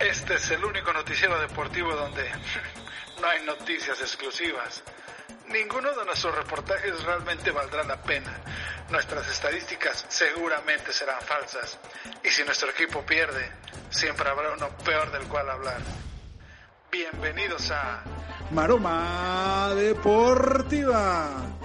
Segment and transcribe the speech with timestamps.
[0.00, 2.30] Este es el único noticiero deportivo donde
[3.20, 4.82] no hay noticias exclusivas.
[5.48, 8.32] Ninguno de nuestros reportajes realmente valdrá la pena.
[8.90, 11.78] Nuestras estadísticas seguramente serán falsas.
[12.22, 13.50] Y si nuestro equipo pierde,
[13.90, 15.80] siempre habrá uno peor del cual hablar.
[16.92, 18.04] Bienvenidos a
[18.52, 21.57] Maroma Deportiva.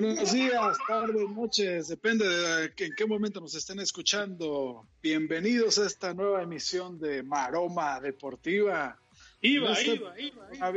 [0.00, 4.88] Buenos días, tardes, noches, depende de en qué momento nos estén escuchando.
[5.00, 8.98] Bienvenidos a esta nueva emisión de Maroma Deportiva.
[9.40, 10.72] Iba, este iba, iba,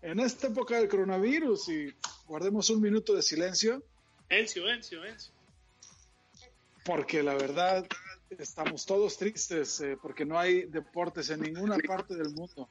[0.00, 1.94] En esta época del coronavirus y
[2.26, 3.84] guardemos un minuto de silencio.
[4.30, 5.34] Encio, Encio, Encio.
[6.86, 7.86] Porque la verdad
[8.30, 12.66] estamos todos tristes eh, porque no hay deportes en ninguna parte del mundo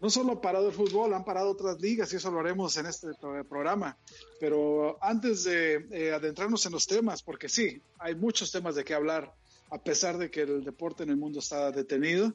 [0.00, 2.86] no solo ha parado el fútbol, han parado otras ligas y eso lo haremos en
[2.86, 3.08] este
[3.48, 3.96] programa.
[4.38, 8.94] Pero antes de eh, adentrarnos en los temas, porque sí, hay muchos temas de qué
[8.94, 9.34] hablar,
[9.70, 12.32] a pesar de que el deporte en el mundo está detenido.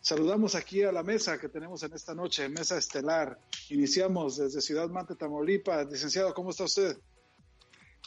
[0.00, 3.38] Saludamos aquí a la mesa que tenemos en esta noche, mesa estelar.
[3.70, 5.90] Iniciamos desde Ciudad Mante, Tamaulipas.
[5.90, 6.96] Licenciado, ¿cómo está usted?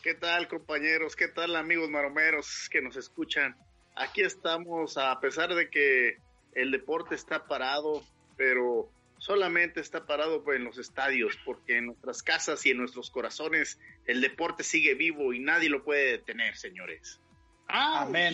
[0.02, 1.16] ¿Qué tal, compañeros?
[1.16, 3.56] ¿Qué tal, amigos maromeros que nos escuchan?
[3.96, 6.18] Aquí estamos, a pesar de que
[6.54, 8.02] el deporte está parado,
[8.42, 8.90] pero
[9.20, 14.20] solamente está parado en los estadios, porque en nuestras casas y en nuestros corazones el
[14.20, 17.22] deporte sigue vivo y nadie lo puede detener, señores.
[17.68, 18.34] Amén.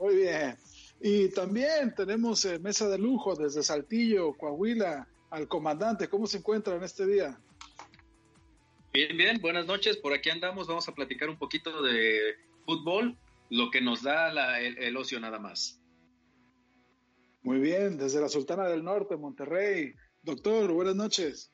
[0.00, 0.56] Muy bien.
[1.00, 6.08] Y también tenemos eh, mesa de lujo desde Saltillo, Coahuila, al comandante.
[6.08, 7.38] ¿Cómo se encuentra en este día?
[8.92, 9.98] Bien, bien, buenas noches.
[9.98, 10.66] Por aquí andamos.
[10.66, 12.34] Vamos a platicar un poquito de
[12.66, 13.16] fútbol,
[13.50, 15.80] lo que nos da el ocio nada más.
[17.44, 19.92] Muy bien, desde la Sultana del Norte, Monterrey.
[20.22, 21.52] Doctor, buenas noches.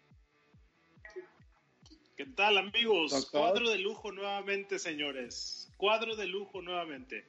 [2.16, 3.28] ¿Qué tal, amigos?
[3.32, 5.68] Cuadro de lujo nuevamente, señores.
[5.76, 7.26] Cuadro de lujo nuevamente.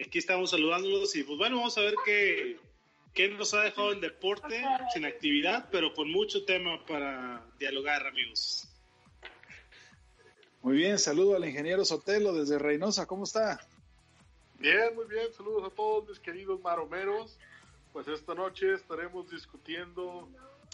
[0.00, 2.56] Aquí estamos saludándolos y pues bueno, vamos a ver qué,
[3.14, 4.62] qué nos ha dejado el deporte
[4.92, 8.68] sin actividad, pero con mucho tema para dialogar, amigos.
[10.62, 13.58] Muy bien, saludo al ingeniero Sotelo desde Reynosa, ¿cómo está?
[14.60, 17.40] Bien, muy bien, saludos a todos mis queridos maromeros
[17.94, 20.28] pues esta noche estaremos discutiendo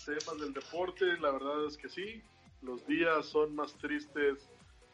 [0.06, 1.04] temas del deporte.
[1.20, 2.22] La verdad es que sí,
[2.62, 4.38] los días son más tristes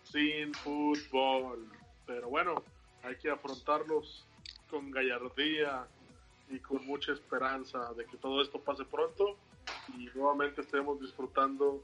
[0.03, 1.70] sin fútbol.
[2.04, 2.65] Pero bueno,
[3.04, 4.26] hay que afrontarlos
[4.69, 5.86] con gallardía
[6.50, 9.36] y con mucha esperanza de que todo esto pase pronto
[9.97, 11.81] y nuevamente estemos disfrutando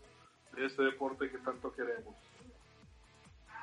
[0.56, 2.16] de este deporte que tanto queremos.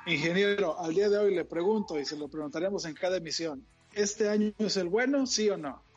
[0.06, 4.30] Ingeniero, al día de hoy le pregunto y se lo preguntaremos en cada emisión, ¿este
[4.30, 5.89] año es el bueno, sí o no?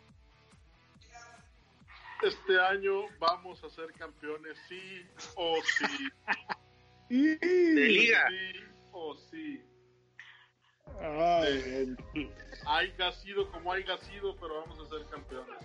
[2.24, 6.10] Este año vamos a ser campeones sí o sí.
[7.10, 8.28] de liga.
[8.30, 8.60] Sí
[8.92, 9.62] o sí.
[11.02, 11.96] Ay,
[12.66, 15.58] haya sido como haya sido, pero vamos a ser campeones.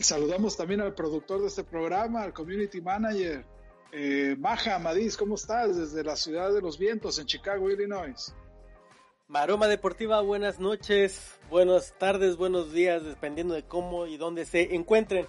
[0.00, 3.44] Saludamos también al productor de este programa, al community manager,
[3.92, 5.76] eh, Maja Amadís, ¿cómo estás?
[5.76, 8.34] Desde la ciudad de los vientos en Chicago, Illinois.
[9.30, 15.26] Maroma Deportiva, buenas noches, buenas tardes, buenos días, dependiendo de cómo y dónde se encuentren.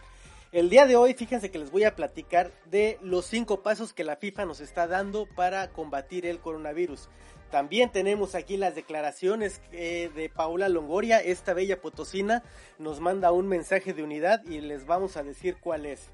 [0.54, 4.06] El día de hoy, fíjense que les voy a platicar de los cinco pasos que
[4.06, 7.10] la FIFA nos está dando para combatir el coronavirus.
[7.52, 12.42] También tenemos aquí las declaraciones eh, de Paula Longoria, esta bella potosina,
[12.78, 16.10] nos manda un mensaje de unidad y les vamos a decir cuál es.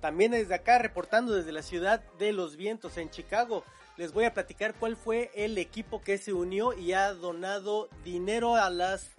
[0.00, 3.64] También desde acá, reportando desde la ciudad de los vientos en Chicago,
[3.96, 8.56] les voy a platicar cuál fue el equipo que se unió y ha donado dinero
[8.56, 9.10] a las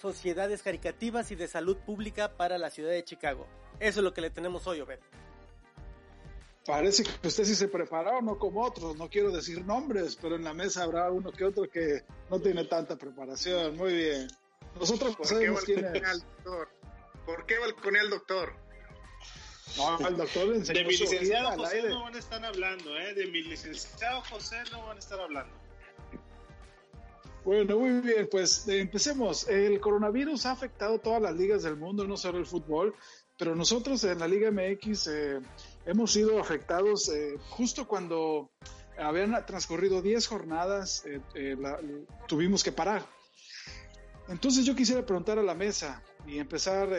[0.00, 3.46] sociedades caricativas y de salud pública para la ciudad de Chicago.
[3.80, 5.00] Eso es lo que le tenemos hoy, Obed.
[6.64, 10.44] Parece que usted sí se preparó, no como otros, no quiero decir nombres, pero en
[10.44, 13.76] la mesa habrá uno que otro que no tiene tanta preparación.
[13.76, 14.28] Muy bien.
[14.78, 16.24] Nosotros sabemos quién es.
[17.26, 18.61] ¿Por qué balconea al doctor?
[19.76, 23.14] No, el doctor le enseñó De mi licenciado José no van a estar hablando, ¿eh?
[23.14, 25.62] De mi licenciado José no van a estar hablando.
[27.44, 29.48] Bueno, muy bien, pues eh, empecemos.
[29.48, 32.94] El coronavirus ha afectado todas las ligas del mundo, no solo el fútbol,
[33.36, 35.40] pero nosotros en la Liga MX eh,
[35.84, 38.50] hemos sido afectados eh, justo cuando
[38.96, 41.04] habían transcurrido 10 jornadas,
[42.28, 43.04] tuvimos que parar.
[44.28, 46.90] Entonces yo quisiera preguntar a la mesa y empezar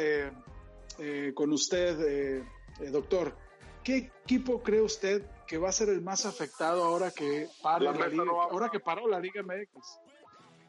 [1.34, 2.44] con usted,
[2.80, 3.36] eh, doctor,
[3.84, 8.07] ¿qué equipo cree usted que va a ser el más afectado ahora que para la,
[8.07, 10.00] Liga, ahora que paró la Liga MX?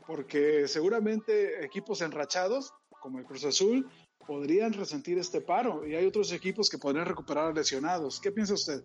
[0.06, 3.88] Porque seguramente equipos enrachados, como el Cruz Azul,
[4.26, 8.20] podrían resentir este paro y hay otros equipos que podrían recuperar lesionados.
[8.20, 8.82] ¿Qué piensa usted?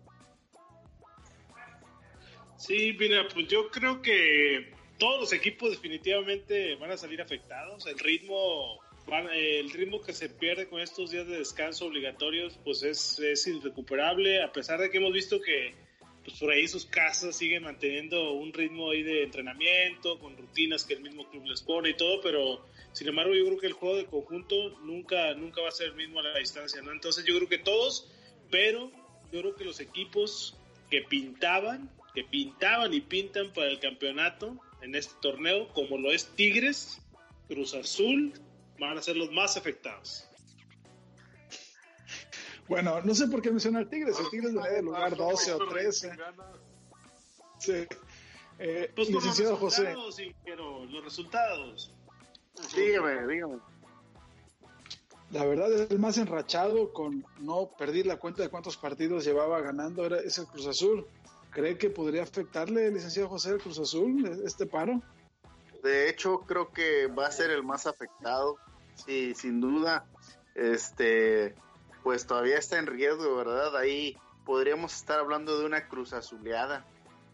[2.56, 7.86] Sí, mira, pues yo creo que todos los equipos definitivamente van a salir afectados.
[7.86, 8.78] El ritmo,
[9.32, 14.42] el ritmo que se pierde con estos días de descanso obligatorios, pues es, es irrecuperable,
[14.42, 15.74] a pesar de que hemos visto que
[16.24, 20.94] pues por ahí sus casas siguen manteniendo un ritmo ahí de entrenamiento, con rutinas que
[20.94, 23.96] el mismo club les pone y todo, pero sin embargo yo creo que el juego
[23.96, 26.92] de conjunto nunca, nunca va a ser el mismo a la distancia, ¿no?
[26.92, 28.10] Entonces yo creo que todos,
[28.50, 28.90] pero
[29.32, 30.56] yo creo que los equipos
[30.90, 36.26] que pintaban, que pintaban y pintan para el campeonato en este torneo, como lo es
[36.34, 37.00] Tigres,
[37.48, 38.32] Cruz Azul,
[38.80, 40.26] van a ser los más afectados.
[42.66, 44.18] Bueno, no sé por qué mencionar Tigres.
[44.18, 46.12] El Tigres venía de lugar 12 o 13.
[47.58, 47.86] Sí.
[48.58, 49.94] Eh, pues licenciado los José.
[50.44, 51.94] Pero los resultados.
[52.74, 53.58] Dígame, dígame.
[55.30, 59.60] La verdad es el más enrachado con no perder la cuenta de cuántos partidos llevaba
[59.60, 61.06] ganando era, es el Cruz Azul.
[61.50, 65.00] ¿Cree que podría afectarle, licenciado José, el Cruz Azul, este paro?
[65.82, 68.58] De hecho, creo que va a ser el más afectado.
[69.04, 70.04] Sí, sin duda.
[70.54, 71.54] Este,
[72.02, 73.76] pues todavía está en riesgo, ¿verdad?
[73.76, 76.84] Ahí podríamos estar hablando de una cruz azuleada,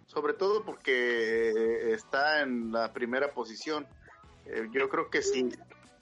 [0.06, 3.86] sobre todo porque está en la primera posición.
[4.46, 5.48] Eh, yo creo que sí.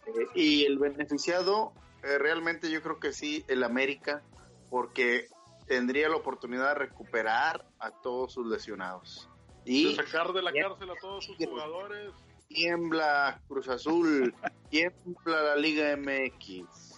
[0.06, 1.72] Eh, y el beneficiado,
[2.02, 4.22] eh, realmente yo creo que sí, el América,
[4.70, 5.28] porque
[5.66, 9.28] tendría la oportunidad de recuperar a todos sus lesionados.
[9.64, 12.12] Y sacar de la cárcel a todos sus jugadores.
[12.54, 14.34] Tiembla Cruz Azul,
[14.70, 16.94] tiembla la Liga MX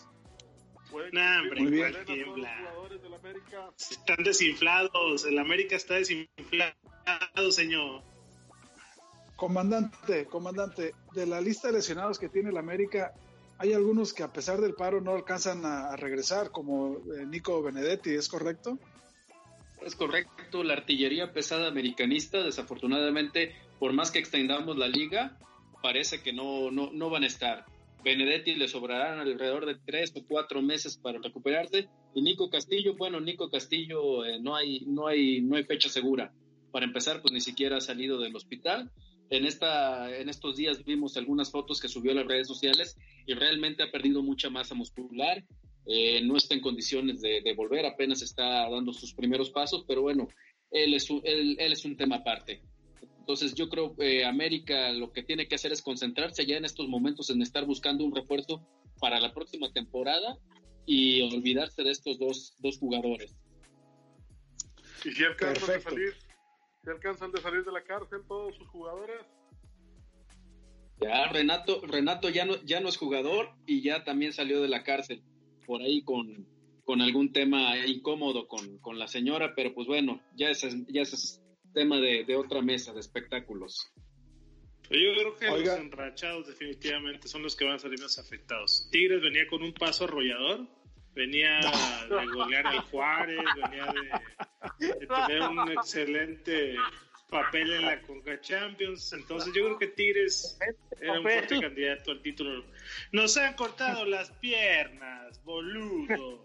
[3.90, 5.24] están desinflados.
[5.24, 8.02] El América está desinflado, señor.
[9.36, 13.12] Comandante, comandante, de la lista de lesionados que tiene el América,
[13.58, 18.14] hay algunos que a pesar del paro no alcanzan a, regresar, como eh, Nico Benedetti,
[18.14, 18.78] ¿es correcto?
[19.82, 25.38] Es correcto, la artillería pesada americanista, desafortunadamente, por más que extendamos la liga,
[25.82, 27.66] parece que no, no, no van a estar.
[28.06, 31.88] Benedetti le sobrarán alrededor de tres o cuatro meses para recuperarse.
[32.14, 36.32] Y Nico Castillo, bueno, Nico Castillo eh, no, hay, no, hay, no hay fecha segura.
[36.70, 38.92] Para empezar, pues ni siquiera ha salido del hospital.
[39.28, 42.96] En, esta, en estos días vimos algunas fotos que subió a las redes sociales
[43.26, 45.44] y realmente ha perdido mucha masa muscular.
[45.86, 50.28] Eh, no está en condiciones de, volver, apenas está dando sus primeros pasos, pero bueno,
[50.70, 52.62] él es él es un tema aparte.
[53.26, 56.86] Entonces yo creo que América lo que tiene que hacer es concentrarse ya en estos
[56.86, 58.64] momentos en estar buscando un refuerzo
[59.00, 60.38] para la próxima temporada
[60.86, 63.36] y olvidarse de estos dos, dos jugadores.
[65.04, 66.14] ¿Y si alcanzan de salir?
[66.84, 69.26] ¿Si alcanzan de salir de la cárcel todos sus jugadores?
[71.00, 74.84] Ya, Renato, Renato ya no, ya no es jugador y ya también salió de la
[74.84, 75.24] cárcel
[75.66, 76.46] por ahí con,
[76.84, 81.42] con algún tema incómodo con, con la señora, pero pues bueno, ya es, ya es
[81.76, 83.92] tema de, otra mesa de espectáculos.
[84.88, 88.88] Yo creo que los enrachados definitivamente son los que van a salir más afectados.
[88.90, 90.66] Tigres venía con un paso arrollador,
[91.14, 91.60] venía
[92.08, 93.92] de golear al Juárez, venía
[94.78, 96.76] de, tener un excelente
[97.28, 99.12] papel en la Conca Champions.
[99.12, 100.58] Entonces yo creo que Tigres
[100.98, 102.64] era un fuerte candidato al título.
[103.12, 106.42] Nos han cortado las piernas, boludo.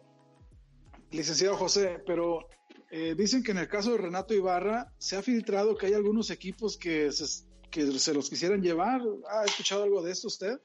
[1.09, 2.49] Licenciado José, pero
[2.91, 6.29] eh, dicen que en el caso de Renato Ibarra se ha filtrado que hay algunos
[6.29, 9.01] equipos que se, que se los quisieran llevar.
[9.29, 10.59] ¿Ha escuchado algo de esto usted?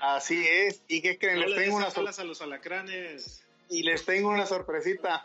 [0.00, 0.80] Así es.
[0.86, 1.40] ¿Y qué creen?
[1.40, 3.44] les tengo una a los alacranes.
[3.68, 5.24] Y les tengo una sorpresita.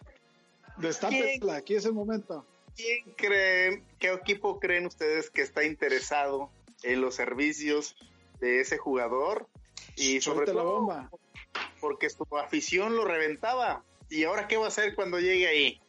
[0.77, 2.43] Destápela, aquí es el momento.
[2.75, 6.49] ¿Quién creen, qué equipo creen ustedes que está interesado
[6.81, 7.95] en los servicios
[8.39, 9.47] de ese jugador?
[9.95, 11.11] Y sobre todo, la bomba.
[11.79, 13.83] porque su afición lo reventaba.
[14.09, 15.81] ¿Y ahora qué va a hacer cuando llegue ahí?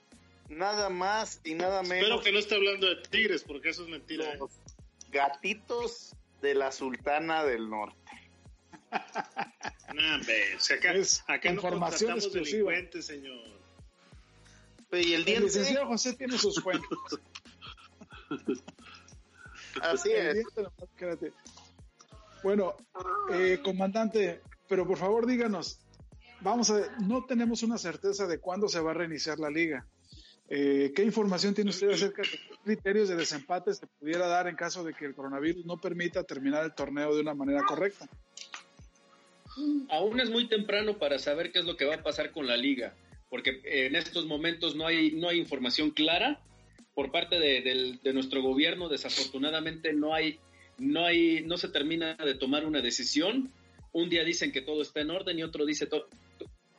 [0.57, 2.05] Nada más y nada menos.
[2.05, 4.35] Espero que no esté hablando de tigres, porque eso es mentira.
[4.35, 4.39] ¿eh?
[5.13, 7.97] gatitos de la Sultana del Norte.
[9.95, 10.17] no,
[10.77, 13.39] acá, es acá información no delincuentes, señor.
[14.93, 16.99] Y el, el licenciado José tiene sus cuentos.
[19.83, 20.45] Así es.
[22.43, 22.75] Bueno,
[23.33, 25.79] eh, comandante, pero por favor díganos,
[26.41, 29.87] vamos a ver, no tenemos una certeza de cuándo se va a reiniciar la liga.
[30.55, 34.55] Eh, ¿Qué información tiene usted acerca de qué criterios de desempate se pudiera dar en
[34.55, 38.07] caso de que el coronavirus no permita terminar el torneo de una manera correcta?
[39.89, 42.59] Aún es muy temprano para saber qué es lo que va a pasar con la
[42.59, 42.95] liga,
[43.31, 46.43] porque en estos momentos no hay, no hay información clara
[46.95, 48.91] por parte de, nuestro gobierno.
[48.91, 50.39] Desafortunadamente no hay,
[50.77, 53.51] no hay, no se termina de tomar una decisión.
[53.93, 55.89] Un día dicen que todo está en orden y otro dice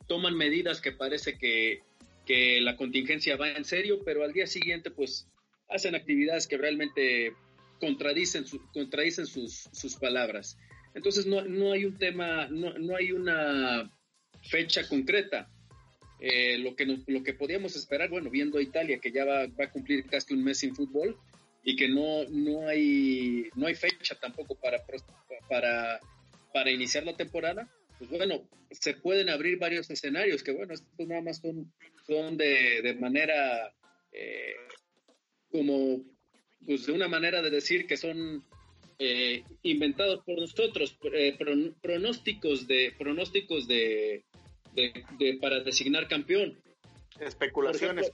[0.06, 1.82] toman medidas que parece que
[2.24, 5.28] que la contingencia va en serio, pero al día siguiente, pues
[5.68, 7.34] hacen actividades que realmente
[7.80, 10.56] contradicen, contradicen sus, sus palabras.
[10.94, 13.90] Entonces no, no hay un tema, no, no hay una
[14.42, 15.50] fecha concreta.
[16.20, 19.64] Eh, lo, que lo que podíamos esperar, bueno, viendo a Italia que ya va, va,
[19.64, 21.18] a cumplir casi un mes sin fútbol
[21.64, 24.82] y que no, no, hay, no hay fecha tampoco para,
[25.48, 26.00] para,
[26.52, 27.68] para iniciar la temporada,
[28.08, 31.72] pues bueno, se pueden abrir varios escenarios que bueno, estos nada más son,
[32.06, 33.74] son de, de manera
[34.12, 34.54] eh,
[35.50, 36.02] como,
[36.66, 38.44] pues de una manera de decir que son
[38.98, 41.36] eh, inventados por nosotros, eh,
[41.80, 44.24] pronósticos de, pronósticos de,
[44.74, 46.60] de, para designar campeón.
[47.20, 48.12] Especulaciones.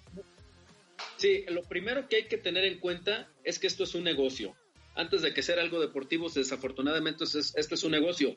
[1.17, 4.55] sí, lo primero que hay que tener en cuenta es que esto es un negocio.
[4.95, 8.37] Antes de que sea algo deportivo, desafortunadamente esto es un negocio.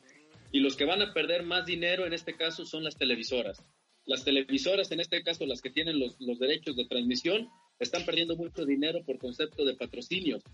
[0.54, 3.60] Y los que van a perder más dinero en este caso son las televisoras.
[4.06, 7.48] Las televisoras, en este caso las que tienen los, los derechos de transmisión,
[7.80, 10.44] están perdiendo mucho dinero por concepto de patrocinios.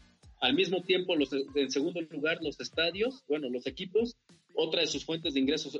[0.40, 4.16] Al mismo tiempo, los, en segundo lugar, los estadios, bueno, los equipos,
[4.54, 5.78] otra de sus fuentes de ingresos,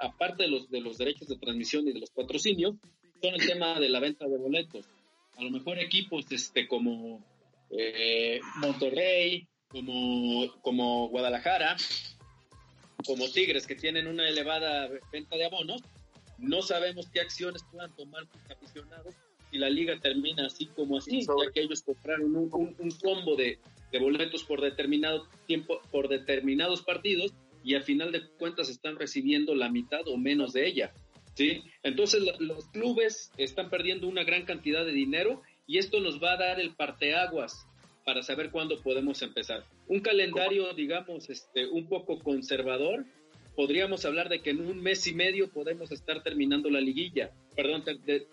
[0.00, 2.74] aparte de los, de los derechos de transmisión y de los patrocinios,
[3.22, 4.84] son el tema de la venta de boletos.
[5.36, 7.24] A lo mejor equipos este, como
[7.70, 11.76] eh, Monterrey, como, como Guadalajara,
[13.06, 15.82] como Tigres, que tienen una elevada venta de abonos,
[16.38, 19.14] no sabemos qué acciones puedan tomar los aficionados
[19.50, 23.60] si la liga termina así como así, ya que ellos compraron un, un combo de,
[23.92, 27.32] de boletos por determinado tiempo, por determinados partidos,
[27.62, 30.92] y al final de cuentas están recibiendo la mitad o menos de ella.
[31.34, 31.62] ¿sí?
[31.82, 36.36] Entonces los clubes están perdiendo una gran cantidad de dinero y esto nos va a
[36.36, 37.66] dar el parteaguas
[38.04, 39.64] para saber cuándo podemos empezar.
[39.88, 43.04] Un calendario, digamos, este, un poco conservador,
[43.56, 47.84] podríamos hablar de que en un mes y medio podemos estar terminando la liguilla, perdón,
[48.04, 48.26] de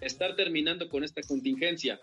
[0.00, 2.00] estar terminando con esta contingencia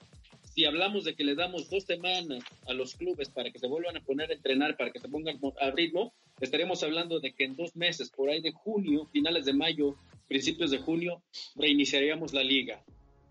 [0.54, 3.96] si hablamos de que le damos dos semanas a los clubes para que se vuelvan
[3.96, 7.56] a poner a entrenar, para que se pongan a ritmo, estaremos hablando de que en
[7.56, 9.96] dos meses, por ahí de junio, finales de mayo,
[10.28, 11.24] principios de junio,
[11.56, 12.84] reiniciaríamos la liga.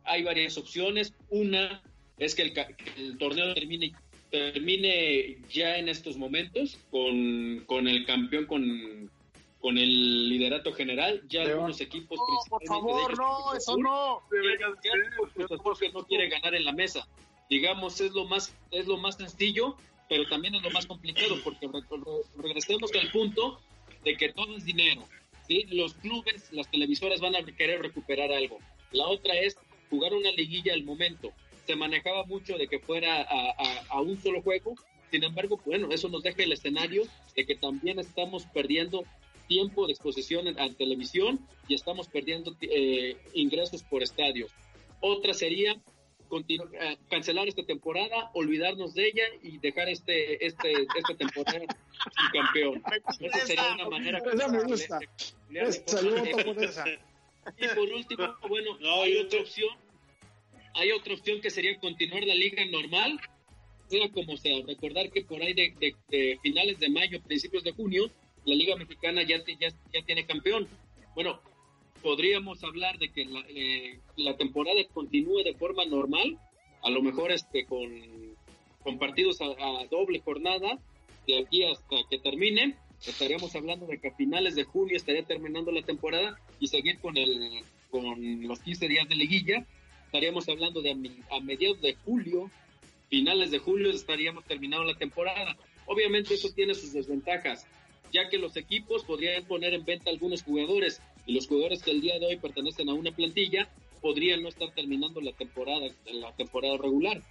[0.05, 1.13] Hay varias opciones.
[1.29, 1.83] Una
[2.21, 3.93] es que el, torneo termine,
[4.31, 9.11] termine ya en estos momentos con, con el campeón, con,
[9.59, 14.23] con el liderato general, ya algunos equipos no, por favor, no, eso no.
[15.79, 17.09] que no quiere ganar en la mesa.
[17.49, 19.77] Digamos, es lo más es lo más sencillo,
[20.09, 21.69] pero también es lo más complicado porque
[22.37, 23.61] regresemos al punto
[24.05, 25.03] de que todo es dinero.
[25.49, 25.65] ¿sí?
[25.71, 28.59] Los clubes, las televisoras van a querer recuperar algo.
[28.93, 29.57] La otra es
[29.89, 31.33] jugar una liguilla al momento.
[31.71, 34.75] Se manejaba mucho de que fuera a, a un solo juego,
[35.13, 37.05] sin embargo, bueno, eso nos deja el escenario
[37.37, 39.05] de que también estamos perdiendo
[39.47, 44.51] tiempo de exposición en, televisión y estamos perdiendo eh, ingresos por estadios.
[44.99, 51.61] Otra sería eh, cancelar esta temporada, olvidarnos de ella y dejar este, este, esta temporada
[52.17, 52.83] sin campeón.
[53.21, 54.21] Esa sería una manera.
[54.33, 54.99] Esa me gusta.
[57.59, 59.71] Y por último, bueno, hay otra opción.
[60.75, 63.21] Hay otra opción que sería continuar la liga normal,
[63.89, 64.65] sea como sea.
[64.67, 68.11] Recordar que por ahí de, de finales de mayo, principios de junio,
[68.45, 70.69] la Liga Mexicana ya, ya, ya tiene campeón.
[71.15, 71.41] Bueno,
[72.03, 76.39] podríamos hablar de que la, eh, la, temporada continúe de forma normal,
[76.83, 77.91] a lo mejor este con,
[78.83, 80.79] con partidos a, doble jornada,
[81.27, 82.77] de aquí hasta que termine.
[83.05, 87.17] Estaríamos hablando de que a finales de julio estaría terminando la temporada y seguir con,
[87.17, 89.67] el, con los 15 días de liguilla.
[90.11, 92.51] Estaríamos hablando de a, a mediados de julio,
[93.09, 95.57] finales de julio estaríamos terminando la temporada.
[95.87, 97.67] Obviamente eso tiene sus desventajas
[98.13, 102.01] ya que los equipos podrían poner en venta algunos jugadores y los jugadores que el
[102.01, 103.69] día de hoy pertenecen a una plantilla
[104.01, 107.23] podrían no estar terminando la temporada la temporada regular.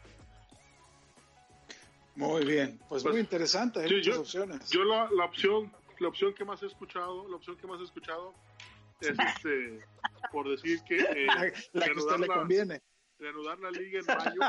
[2.16, 4.70] Muy bien, pues, muy pues, interesante, hay yo, opciones.
[4.70, 7.84] Yo la, la, opción la opción que más he escuchado, la opción que más he
[7.84, 8.34] escuchado
[9.02, 9.80] es este
[10.32, 11.28] por decir que eh,
[11.74, 12.82] la, que usted le conviene.
[13.18, 14.42] Reanudar la liga en mayo,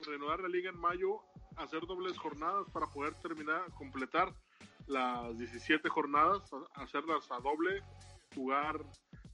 [0.00, 1.20] reanudar la liga en mayo,
[1.56, 4.34] hacer dobles jornadas para poder terminar, completar
[4.86, 6.42] las 17 jornadas,
[6.74, 7.82] hacerlas a doble,
[8.34, 8.84] jugar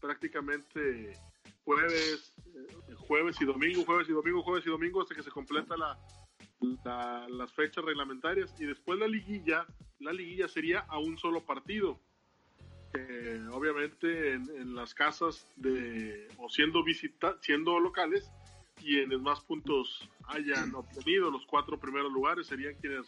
[0.00, 1.19] prácticamente
[1.64, 5.76] jueves, eh, jueves y domingo, jueves y domingo, jueves y domingo hasta que se completa
[5.76, 5.99] la,
[7.28, 9.67] las fechas reglamentarias y después la liguilla,
[9.99, 12.00] la liguilla sería a un solo partido.
[13.52, 18.31] Obviamente en, las casas de o siendo visita, siendo locales
[18.76, 23.07] quienes más puntos hayan obtenido los cuatro primeros lugares serían quienes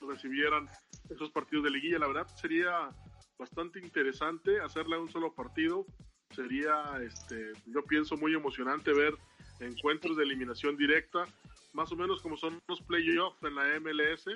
[0.00, 0.68] recibieran
[1.10, 1.98] esos partidos de liguilla.
[1.98, 2.90] La verdad sería
[3.38, 5.86] bastante interesante hacerla un solo partido.
[6.34, 9.14] Sería, este, yo pienso, muy emocionante ver
[9.60, 11.24] encuentros de eliminación directa,
[11.72, 14.26] más o menos como son los playoffs en la MLS.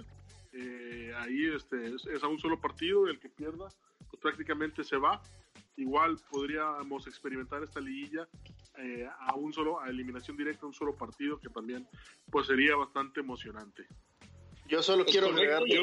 [0.53, 3.69] Eh, ahí este, es, a un solo partido, el que pierda,
[4.13, 5.23] pues prácticamente se va.
[5.77, 8.29] Igual podríamos experimentar esta liguilla
[8.77, 11.89] eh, a un solo, a eliminación directa, a un solo partido, que también
[12.31, 13.87] pues sería bastante emocionante.
[14.69, 15.63] Yo solo quiero agregar.
[15.67, 15.83] Yo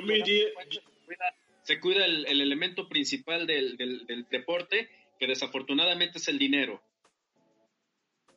[1.63, 6.81] se cuida el, elemento principal del, del, deporte, que desafortunadamente es el dinero.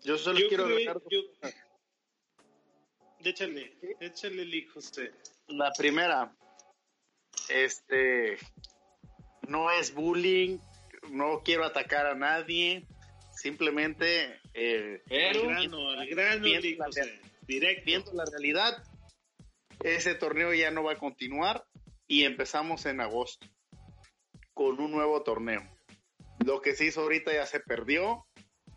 [0.03, 1.01] Yo solo quiero agregar.
[3.25, 5.13] Échale, échale José.
[5.49, 6.35] La primera,
[7.49, 8.37] este,
[9.49, 10.59] no es bullying,
[11.11, 12.87] no quiero atacar a nadie,
[13.33, 15.79] simplemente eh, Pero, grano,
[16.11, 18.83] grano, viendo, viendo la realidad,
[19.83, 21.65] ese torneo ya no va a continuar
[22.07, 23.47] y empezamos en agosto
[24.55, 25.63] con un nuevo torneo.
[26.45, 28.27] Lo que se hizo ahorita ya se perdió,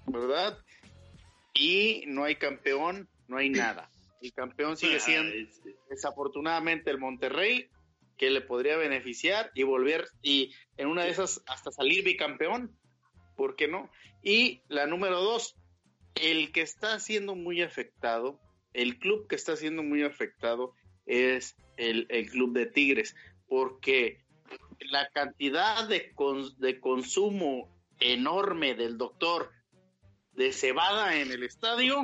[0.07, 0.57] ¿verdad?
[1.53, 3.89] Y no hay campeón, no hay nada.
[4.21, 5.35] El campeón sigue siendo
[5.89, 7.69] desafortunadamente el Monterrey,
[8.17, 12.77] que le podría beneficiar y volver y en una de esas hasta salir bicampeón,
[13.35, 13.89] ¿por qué no?
[14.23, 15.55] Y la número dos,
[16.15, 18.39] el que está siendo muy afectado,
[18.73, 20.73] el club que está siendo muy afectado
[21.05, 23.15] es el, club de Tigres,
[23.47, 24.23] porque
[24.79, 26.13] la cantidad de,
[26.57, 27.69] de consumo
[27.99, 29.51] enorme del doctor
[30.33, 32.03] de cebada en el estadio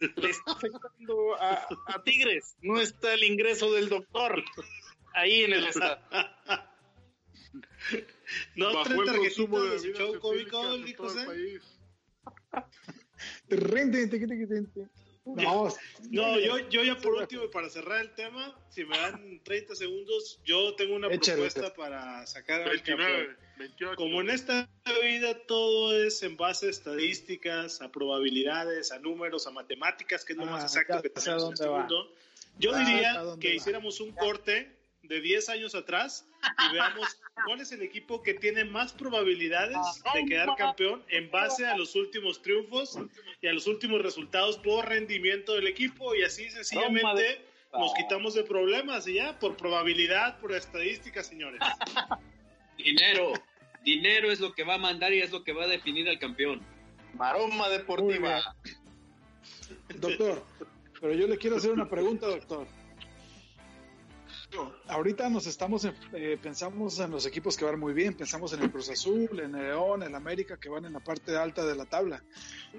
[0.00, 2.56] le está afectando a, Tigres.
[2.60, 4.44] No está el ingreso del doctor
[5.14, 5.98] ahí en el estadio.
[8.56, 10.62] No Bajó el consumo de show cómico,
[10.98, 11.60] José.
[15.36, 15.68] No,
[16.10, 20.40] no yo, yo ya por último, para cerrar el tema, si me dan 30 segundos,
[20.44, 23.36] yo tengo una propuesta para sacar al campeón.
[23.96, 24.68] Como en esta
[25.02, 30.38] vida todo es en base a estadísticas, a probabilidades, a números, a matemáticas, que es
[30.38, 32.14] lo más ah, exacto que tenemos en este mundo,
[32.58, 34.77] yo diría que hiciéramos un corte
[35.08, 36.28] de 10 años atrás
[36.68, 39.78] y veamos cuál es el equipo que tiene más probabilidades
[40.14, 42.98] de quedar campeón en base a los últimos triunfos
[43.40, 48.44] y a los últimos resultados por rendimiento del equipo y así sencillamente nos quitamos de
[48.44, 51.60] problemas y ya por probabilidad, por estadística, señores.
[52.78, 53.32] Dinero,
[53.82, 56.20] dinero es lo que va a mandar y es lo que va a definir al
[56.20, 56.60] campeón.
[57.14, 58.54] Maroma deportiva.
[59.96, 60.44] Doctor,
[61.00, 62.68] pero yo le quiero hacer una pregunta, doctor
[64.86, 68.70] ahorita nos estamos, eh, pensamos en los equipos que van muy bien, pensamos en el
[68.70, 71.74] Cruz Azul, en el León, en el América, que van en la parte alta de
[71.74, 72.22] la tabla,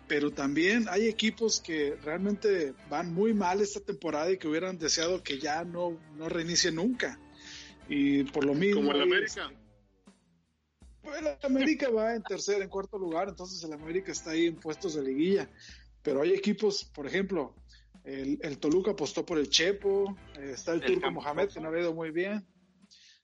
[0.08, 5.22] pero también hay equipos que realmente van muy mal esta temporada y que hubieran deseado
[5.24, 7.20] que ya no, no reinicie nunca.
[7.88, 8.82] Y por lo mismo...
[8.82, 9.52] Como el América.
[11.02, 14.56] Pues el América va en tercer, en cuarto lugar, entonces el América está ahí en
[14.56, 15.50] puestos de liguilla.
[16.04, 17.56] Pero hay equipos, por ejemplo,
[18.04, 21.94] el, Toluca apostó por el Chepo, eh, está el, Turco Mohamed, que no ha ido
[21.94, 22.46] muy bien.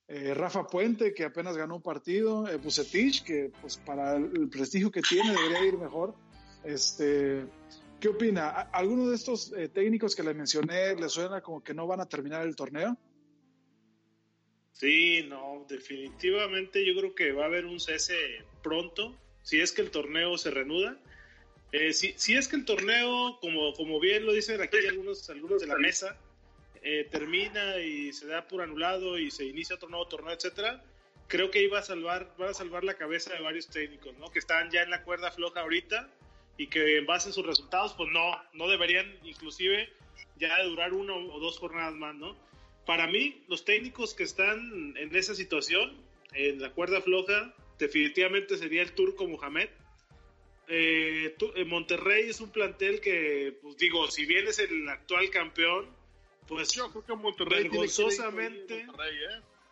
[0.07, 2.47] Eh, Rafa Puente, que apenas ganó un partido.
[2.47, 6.15] Eh, Bucetich, que pues para el, prestigio que tiene debería ir mejor.
[6.63, 7.45] Este,
[7.99, 8.49] ¿Qué opina?
[8.49, 12.45] ¿Alguno de estos técnicos que le mencioné le suena como que no van a terminar
[12.45, 12.97] el torneo?
[14.75, 18.15] Sí, no, definitivamente yo creo que va a haber un cese
[18.61, 20.99] pronto, si es que el torneo se reanuda.
[21.77, 25.59] Eh, si, si, es que el torneo, como, como bien lo dicen aquí algunos, algunos
[25.59, 26.17] de la mesa,
[26.81, 30.81] eh, termina y se da por anulado y se inicia otro nuevo torneo, etcétera,
[31.27, 34.31] creo que iba a salvar, va a salvar la cabeza de varios técnicos, ¿no?
[34.31, 36.09] Que están ya en la cuerda floja ahorita
[36.57, 39.91] y que en base a sus resultados, pues no, no deberían inclusive
[40.37, 42.37] ya durar una o dos jornadas más, ¿no?
[42.85, 45.93] Para mí, los técnicos que están en esa situación,
[46.31, 49.67] en la cuerda floja, definitivamente sería el turco Mohamed,
[50.67, 55.87] eh, eh, Monterrey es un plantel que, pues digo, si bien es el actual campeón,
[56.47, 58.85] pues yo creo que Monterrey vergonzosamente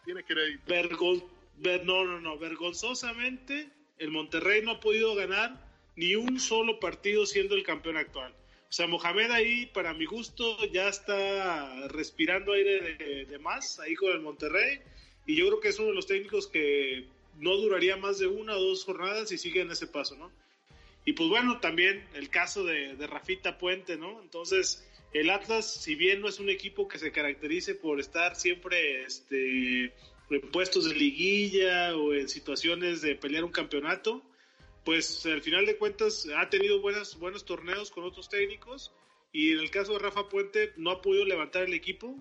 [0.06, 1.82] tiene crédito, ¿eh?
[1.84, 7.56] no, no, no, vergonzosamente el Monterrey no ha podido ganar ni un solo partido siendo
[7.56, 8.34] el campeón actual.
[8.70, 13.94] O sea, Mohamed ahí, para mi gusto, ya está respirando aire de, de más ahí
[13.94, 14.80] con el Monterrey.
[15.28, 18.56] Y yo creo que es uno de los técnicos que no duraría más de una
[18.56, 20.32] o dos jornadas y sigue en ese paso, ¿no?
[21.06, 24.22] Y pues bueno, también el caso de, Rafita Puente, ¿no?
[24.22, 29.04] Entonces, el Atlas, si bien no es un equipo que se caracterice por estar siempre
[29.04, 29.94] este,
[30.30, 34.24] en puestos de liguilla o en situaciones de pelear un campeonato,
[34.86, 38.94] pues al final de cuentas ha tenido buenas, buenos torneos con otros técnicos.
[39.32, 42.16] Y en el caso de Rafa Puente no ha podido levantar el equipo,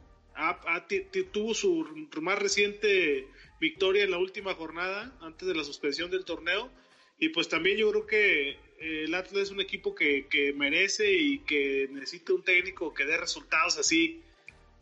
[1.32, 3.28] tuvo su más reciente
[3.60, 6.70] victoria en la última jornada antes de la suspensión del torneo.
[7.18, 11.38] Y pues también yo creo que el Atlas es un equipo que, que, merece y
[11.40, 14.20] que necesita un técnico que dé resultados así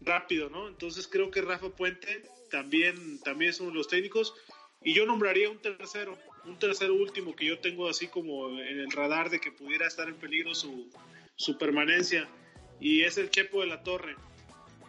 [0.00, 0.68] rápido, ¿no?
[0.68, 4.34] Entonces creo que Rafa Puente también, también es uno de los técnicos
[4.82, 8.90] y yo nombraría un tercero, un tercero último que yo tengo así como en el
[8.90, 10.90] radar de que pudiera estar en peligro su,
[11.36, 12.26] su permanencia
[12.80, 14.16] y es el Chepo de la Torre.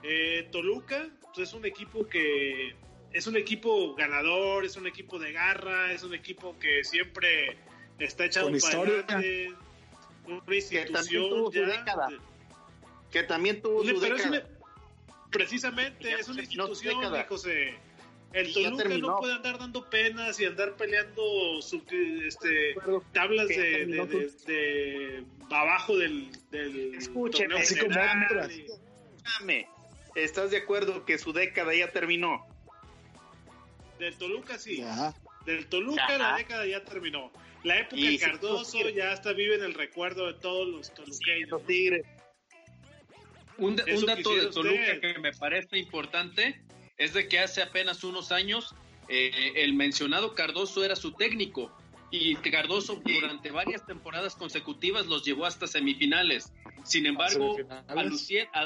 [0.04, 2.74] Eh, Toluca pues, es un equipo que
[3.12, 7.58] es un equipo ganador, es un equipo de garra, es un equipo que siempre
[8.06, 9.54] está echado para adelante,
[10.26, 12.08] una institución que también tuvo su década.
[13.12, 14.48] Que también tuvo su década.
[15.30, 17.76] precisamente, es una institución, José.
[18.34, 21.84] El Toluca no puede andar dando penas y andar peleando sub,
[22.26, 22.76] este,
[23.12, 27.94] tablas de, de, de, de, abajo del, del Escúcheme, así como.
[27.94, 29.68] Escúchame,
[30.16, 32.46] ¿estás de acuerdo que su década ya terminó?
[34.00, 34.78] Del Toluca sí.
[34.78, 35.14] Ya.
[35.46, 36.18] Del Toluca ya.
[36.18, 37.34] la década ya terminó.
[37.64, 41.66] La época de Cardoso ya hasta vive en el recuerdo de todos los toluqueños.
[41.68, 42.06] tigres.
[43.58, 45.02] Un, un dato de Toluca usted.
[45.02, 46.62] que me parece importante
[46.98, 48.74] es de que hace apenas unos años
[49.08, 51.76] eh, el mencionado Cardoso era su técnico
[52.12, 56.52] y Cardoso durante varias temporadas consecutivas los llevó hasta semifinales.
[56.84, 57.56] Sin embargo,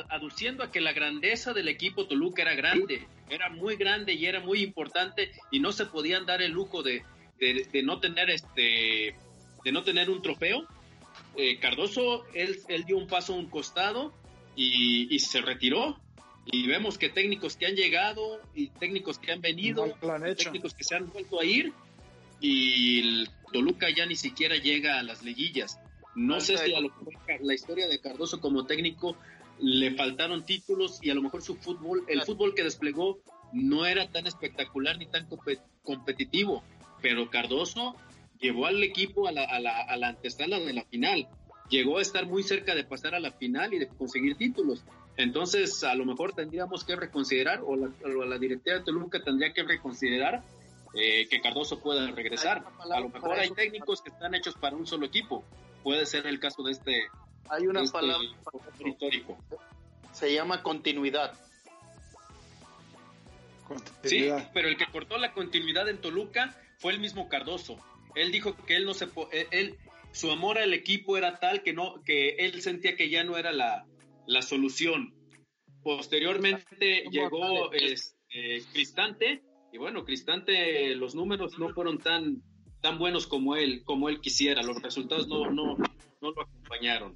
[0.09, 4.39] aduciendo a que la grandeza del equipo Toluca era grande, era muy grande y era
[4.39, 7.03] muy importante y no se podían dar el lujo de,
[7.39, 9.15] de, de no tener este
[9.63, 10.65] de no tener un trofeo.
[11.37, 14.13] Eh, Cardoso él, él, dio un paso a un costado
[14.55, 15.97] y, y se retiró
[16.45, 19.97] y vemos que técnicos que han llegado y técnicos que han venido,
[20.37, 21.73] técnicos que se han vuelto a ir
[22.39, 25.79] y el Toluca ya ni siquiera llega a las liguillas.
[26.15, 29.17] No sé si a lo mejor la historia de Cardoso como técnico
[29.59, 33.19] le faltaron títulos y a lo mejor su fútbol, el fútbol que desplegó
[33.51, 35.27] no era tan espectacular ni tan
[35.83, 36.63] competitivo,
[37.01, 37.95] pero Cardoso
[38.39, 41.27] llevó al equipo a la, a la, a la antesala de la final,
[41.69, 44.83] llegó a estar muy cerca de pasar a la final y de conseguir títulos.
[45.17, 49.53] Entonces, a lo mejor tendríamos que reconsiderar, o la, o la directiva de Toluca tendría
[49.53, 50.43] que reconsiderar
[50.93, 52.65] eh, que Cardoso pueda regresar.
[52.79, 55.43] A lo mejor hay técnicos que están hechos para un solo equipo.
[55.83, 57.07] Puede ser el caso de este.
[57.49, 58.27] Hay una este palabra
[58.85, 59.37] histórico.
[60.11, 61.33] Se llama continuidad.
[63.67, 64.39] continuidad.
[64.39, 67.77] Sí, pero el que cortó la continuidad en Toluca fue el mismo Cardoso.
[68.15, 69.07] Él dijo que él no se
[69.51, 69.77] él
[70.11, 73.51] su amor al equipo era tal que no que él sentía que ya no era
[73.51, 73.85] la,
[74.25, 75.13] la solución.
[75.83, 82.41] Posteriormente llegó este, Cristante y bueno, Cristante los números no fueron tan
[82.81, 85.75] tan buenos como él como él quisiera, los resultados no no
[86.21, 87.13] no lo acompañaron.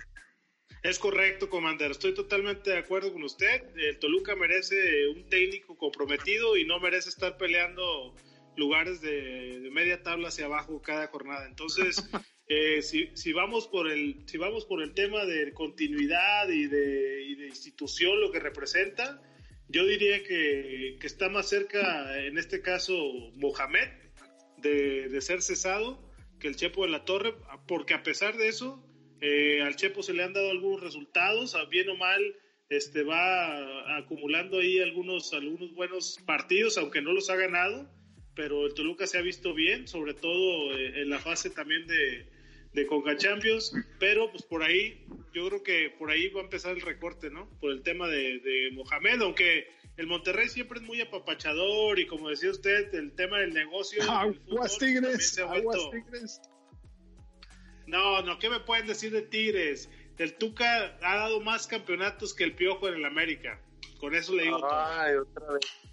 [0.81, 1.91] Es correcto, Commander.
[1.91, 3.63] Estoy totalmente de acuerdo con usted.
[3.75, 8.15] El Toluca merece un técnico comprometido y no merece estar peleando
[8.59, 11.47] lugares de, de media tabla hacia abajo cada jornada.
[11.47, 12.03] Entonces,
[12.47, 17.23] eh, si, si, vamos por el, si vamos por el tema de continuidad y de,
[17.23, 19.21] y de institución, lo que representa,
[19.69, 22.93] yo diría que, que, está más cerca, en este caso,
[23.35, 23.87] Mohamed,
[24.57, 27.35] de, de, ser cesado que el Chepo de la Torre,
[27.67, 28.83] porque a pesar de eso,
[29.21, 32.21] eh, al Chepo se le han dado algunos resultados, bien o mal,
[32.69, 37.89] este va acumulando ahí algunos, algunos buenos partidos, aunque no los ha ganado,
[38.39, 42.25] pero el Toluca se ha visto bien, sobre todo eh, en la fase también de,
[42.71, 46.73] de Conca Champions, pero pues por ahí, yo creo que por ahí va a empezar
[46.73, 47.49] el recorte, ¿no?
[47.59, 52.29] Por el tema de, de Mohamed, aunque el Monterrey siempre es muy apapachador y como
[52.29, 54.09] decía usted, el tema del negocio.
[54.09, 56.41] Aguas Tigres, aguas Tigres.
[57.87, 59.89] No, no, ¿qué me pueden decir de Tigres?
[60.17, 63.59] El Tuca ha dado más campeonatos que el Piojo en el América.
[63.99, 65.23] Con eso le digo Ay, todo.
[65.23, 65.88] otra vez.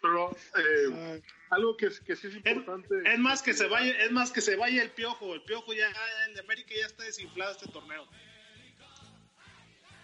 [0.00, 2.94] Pero eh, algo que, que, sí es importante.
[3.04, 5.34] Es, es, más que se vaya, es más que se vaya el piojo.
[5.34, 5.88] El piojo ya,
[6.26, 8.08] el de América ya está desinflado este torneo.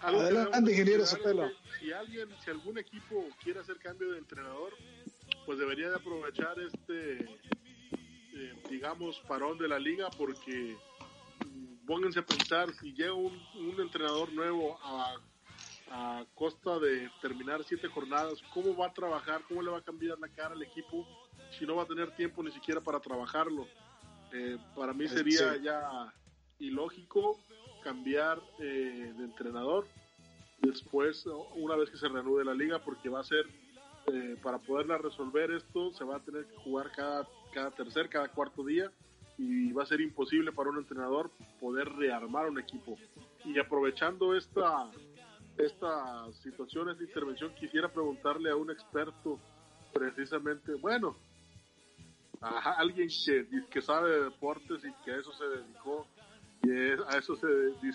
[0.01, 1.51] Algo Adelante, ingeniero Sotelo.
[1.81, 4.75] Si alguien, si algún equipo quiere hacer cambio de entrenador,
[5.47, 7.25] pues debería de aprovechar este,
[8.35, 10.77] eh, digamos, parón de la liga, porque
[11.47, 15.17] mm, pónganse a pensar si llega un, un entrenador nuevo a
[15.91, 20.19] a costa de terminar siete jornadas, cómo va a trabajar, cómo le va a cambiar
[20.19, 21.07] la cara al equipo
[21.59, 23.67] si no va a tener tiempo ni siquiera para trabajarlo.
[24.33, 25.63] Eh, para mí sería sí.
[25.63, 26.13] ya
[26.59, 27.39] ilógico
[27.83, 29.87] cambiar eh, de entrenador
[30.59, 33.47] después, una vez que se reanude la liga, porque va a ser,
[34.13, 38.29] eh, para poderla resolver esto, se va a tener que jugar cada, cada tercer, cada
[38.29, 38.91] cuarto día
[39.39, 42.97] y va a ser imposible para un entrenador poder rearmar un equipo.
[43.45, 44.91] Y aprovechando esta
[45.59, 49.41] esta situación, esta intervención, quisiera preguntarle a un experto
[49.93, 51.17] precisamente, bueno,
[52.41, 56.07] alguien que, que sabe de deportes y que a eso se dedicó
[56.63, 57.47] y a eso se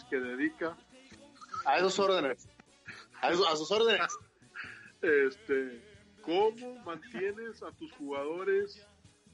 [0.10, 0.78] que dedica.
[1.65, 2.47] A esos órdenes.
[3.21, 4.17] A, sus órdenes.
[5.02, 5.82] Este,
[6.21, 8.88] ¿cómo mantienes a tus jugadores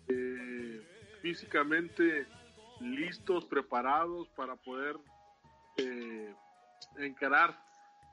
[0.08, 0.82] eh,
[1.22, 2.28] físicamente
[2.82, 4.98] listos, preparados para poder
[5.78, 6.34] eh,
[6.98, 7.67] encarar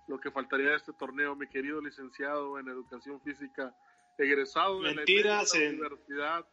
[0.06, 3.74] lo que faltaría de este torneo, mi querido licenciado en educación física,
[4.18, 6.46] egresado de la, Universidad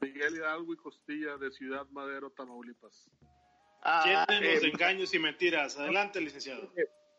[0.00, 3.08] Miguel Hidalgo y Costilla de Ciudad Madero, Tamaulipas.
[3.82, 5.76] Ah, eh, engaños y mentiras.
[5.76, 6.72] Adelante, licenciado.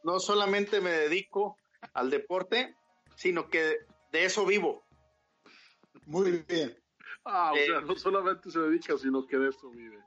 [0.03, 1.57] No solamente me dedico
[1.93, 2.75] al deporte,
[3.15, 3.79] sino que
[4.11, 4.85] de eso vivo.
[6.05, 6.77] Muy bien.
[7.25, 9.99] Ah, o sea, eh, no solamente se dedica, sino que de eso vive.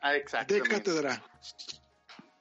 [0.00, 0.54] Ah, exacto.
[0.54, 1.22] De cátedra.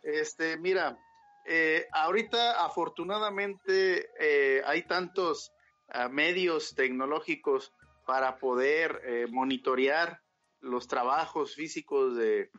[0.03, 0.97] Este, mira,
[1.45, 5.51] eh, ahorita afortunadamente eh, hay tantos
[5.89, 7.73] ah, medios tecnológicos
[8.05, 10.21] para poder eh, monitorear
[10.59, 12.51] los trabajos físicos de,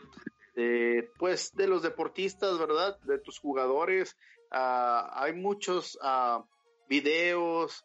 [1.19, 2.99] pues de los deportistas, ¿verdad?
[3.03, 4.17] De tus jugadores.
[4.51, 6.43] Ah, hay muchos uh,
[6.89, 7.85] videos,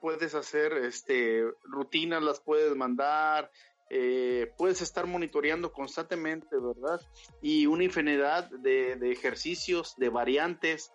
[0.00, 3.50] puedes hacer este rutinas, las puedes mandar,
[3.90, 7.00] eh, puedes estar monitoreando constantemente, ¿verdad?
[7.42, 10.92] Y una infinidad de, ejercicios, de variantes.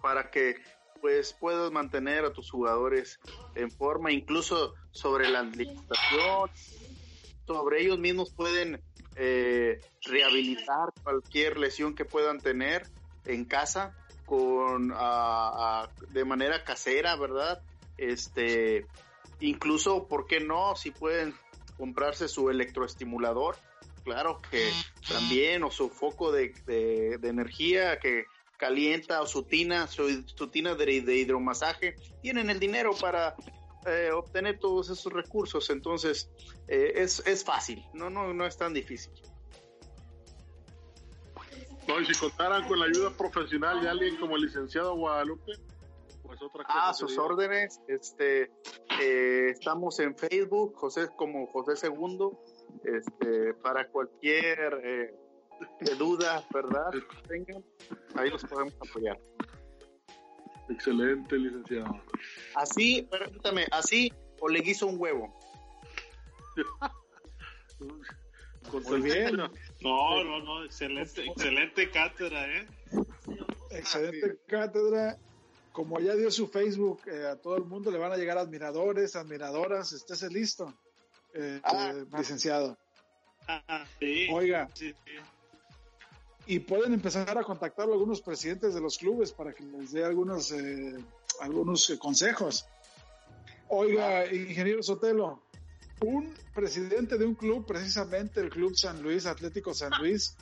[0.00, 0.56] Para que
[1.00, 3.18] pues puedas mantener a tus jugadores
[3.56, 6.50] en forma, incluso sobre la alimentación,
[7.46, 8.80] sobre ellos mismos pueden
[9.16, 12.86] eh, rehabilitar cualquier lesión que puedan tener
[13.24, 17.62] en casa con de manera casera, ¿verdad?
[17.98, 18.86] Este,
[19.42, 20.74] incluso, ¿por qué no?
[20.76, 21.34] Si pueden
[21.76, 23.56] comprarse su electroestimulador,
[24.04, 24.70] claro que
[25.08, 26.54] también, o su foco de,
[27.22, 28.26] energía que
[28.56, 33.34] calienta, o su tina, su, tina de, hidromasaje, tienen el dinero para
[33.86, 36.30] eh, obtener todos esos recursos, entonces
[36.68, 39.12] eh, es, es fácil, no, no, no es tan difícil.
[41.88, 45.52] No, y si contaran con la ayuda profesional de alguien como el licenciado Guadalupe,
[46.32, 46.88] pues otra cosa.
[46.88, 48.50] Ah, sus órdenes, este,
[49.02, 52.42] eh, estamos en Facebook, José como José Segundo,
[52.84, 55.14] este, para cualquier eh,
[55.98, 56.90] duda, ¿verdad?
[57.28, 57.62] tengan,
[58.14, 59.18] ahí los podemos apoyar.
[60.70, 62.00] Excelente, licenciado.
[62.54, 65.38] Así, permítame, así o le guiso un huevo.
[68.88, 69.36] Muy bien.
[69.36, 72.66] No, no, no, excelente, excelente cátedra, ¿eh?
[73.70, 75.18] Excelente cátedra
[75.72, 79.16] como ya dio su Facebook eh, a todo el mundo, le van a llegar admiradores,
[79.16, 80.72] admiradoras, estése listo,
[81.34, 82.76] eh, ah, eh, licenciado.
[83.48, 84.68] Ah, sí, Oiga,
[86.46, 90.04] y pueden empezar a contactar a algunos presidentes de los clubes para que les dé
[90.04, 90.54] algunos,
[91.40, 92.66] algunos consejos.
[93.68, 95.42] Oiga, ingeniero Sotelo,
[96.04, 100.36] un presidente de un club, precisamente el Club San Luis, Atlético San Luis,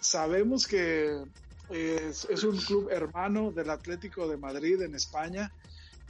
[0.00, 1.24] sabemos que
[1.70, 5.52] es, un club hermano del Atlético de Madrid en España.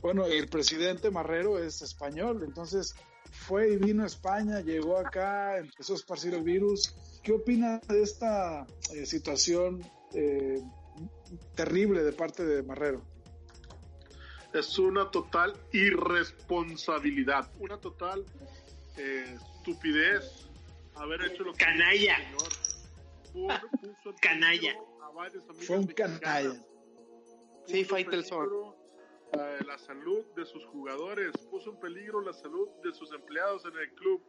[0.00, 2.94] Bueno, el presidente Marrero es español, entonces
[3.30, 6.94] fue y vino a España, llegó acá, empezó a esparcir el virus.
[7.22, 10.60] ¿Qué opina de esta eh, situación eh,
[11.54, 13.02] terrible de parte de Marrero?
[14.54, 18.24] Es una total irresponsabilidad, una total
[18.96, 20.48] eh, estupidez
[20.96, 22.16] haber hecho lo que canalla.
[24.20, 24.74] canalla
[25.66, 26.54] fue un canalla.
[27.66, 28.74] Sí, Faitelson.
[29.32, 33.76] Eh, la salud de sus jugadores, puso en peligro la salud de sus empleados en
[33.78, 34.20] el club.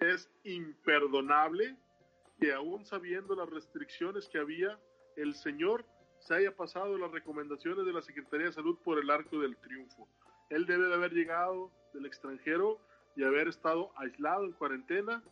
[0.00, 1.76] Es imperdonable
[2.40, 4.78] que aún sabiendo las restricciones que había,
[5.16, 5.84] el señor
[6.18, 10.08] se haya pasado las recomendaciones de la Secretaría de Salud por el arco del triunfo.
[10.48, 12.78] Él debe de haber llegado del extranjero
[13.16, 15.22] y haber estado aislado en cuarentena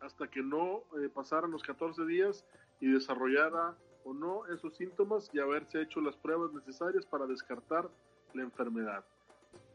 [0.00, 2.44] hasta que no eh, pasaran los 14 días
[2.80, 3.76] y desarrollara
[4.08, 7.90] o no esos síntomas y haberse hecho las pruebas necesarias para descartar
[8.32, 9.04] la enfermedad.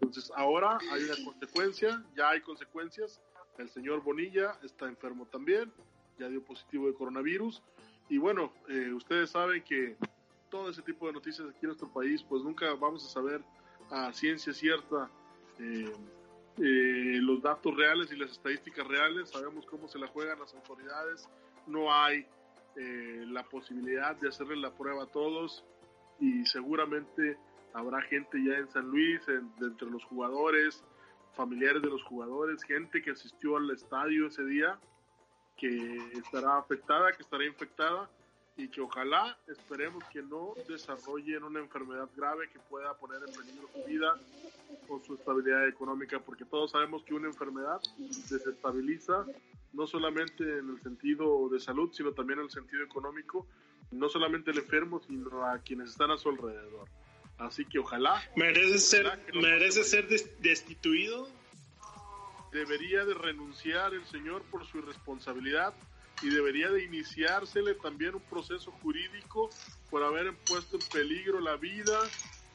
[0.02, 3.22] Entonces ahora hay una consecuencia, ya hay consecuencias.
[3.58, 5.72] El señor Bonilla está enfermo también,
[6.17, 7.62] ya dio positivo de coronavirus.
[8.10, 9.96] Y bueno, eh, ustedes saben que
[10.50, 13.41] todo ese tipo de noticias aquí en nuestro país, pues nunca vamos a saber
[13.91, 15.10] a ciencia cierta
[15.60, 15.93] eh,
[16.58, 19.30] eh, los datos reales y las estadísticas reales.
[19.30, 21.30] Sabemos cómo se la juegan las autoridades.
[21.67, 22.26] No hay
[22.76, 25.64] eh, la posibilidad de hacerle la prueba a todos
[26.20, 27.38] y seguramente
[27.74, 30.84] habrá gente ya en San Luis, entre los jugadores,
[31.34, 34.80] familiares de los jugadores, gente que asistió al estadio ese día,
[35.58, 38.10] que estará afectada, que estará infectada
[38.56, 43.68] y que ojalá esperemos que no desarrollen una enfermedad grave que pueda poner en peligro
[43.74, 44.14] su vida
[44.90, 49.26] o su estabilidad económica, porque todos sabemos que una enfermedad desestabiliza
[49.74, 53.48] no solamente en el sentido de salud, sino también en el sentido económico,
[53.92, 56.88] no solamente al enfermo, sino a quienes están a su alrededor.
[57.38, 58.22] Así que ojalá.
[58.36, 60.08] ¿Merece ser, merece ser
[60.40, 61.28] destituido?
[62.52, 65.74] Debería de renunciar el señor por su irresponsabilidad
[66.22, 69.50] y debería de iniciársele también un proceso jurídico
[69.90, 72.00] por haber puesto en peligro la vida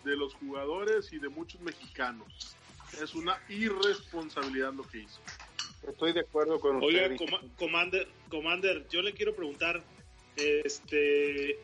[0.05, 2.57] de los jugadores y de muchos mexicanos.
[3.03, 5.21] Es una irresponsabilidad lo que hizo.
[5.87, 7.13] Estoy de acuerdo con usted.
[7.13, 7.17] Oiga,
[7.57, 9.83] Commander, Commander, yo le quiero preguntar,
[10.37, 11.59] este,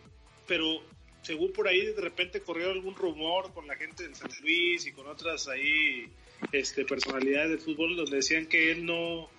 [0.46, 0.82] pero
[1.22, 4.92] según por ahí de repente corrió algún rumor con la gente de San Luis y
[4.92, 6.08] con otras ahí
[6.52, 9.30] este, personalidades del fútbol donde decían que él no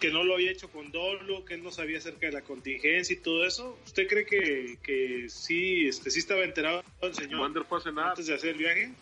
[0.00, 3.14] que no lo había hecho con dolo, que él no sabía acerca de la contingencia
[3.14, 3.78] y todo eso.
[3.84, 7.52] ¿Usted cree que, que sí, este, sí estaba enterado el señor
[7.96, 8.92] antes de hacer el viaje?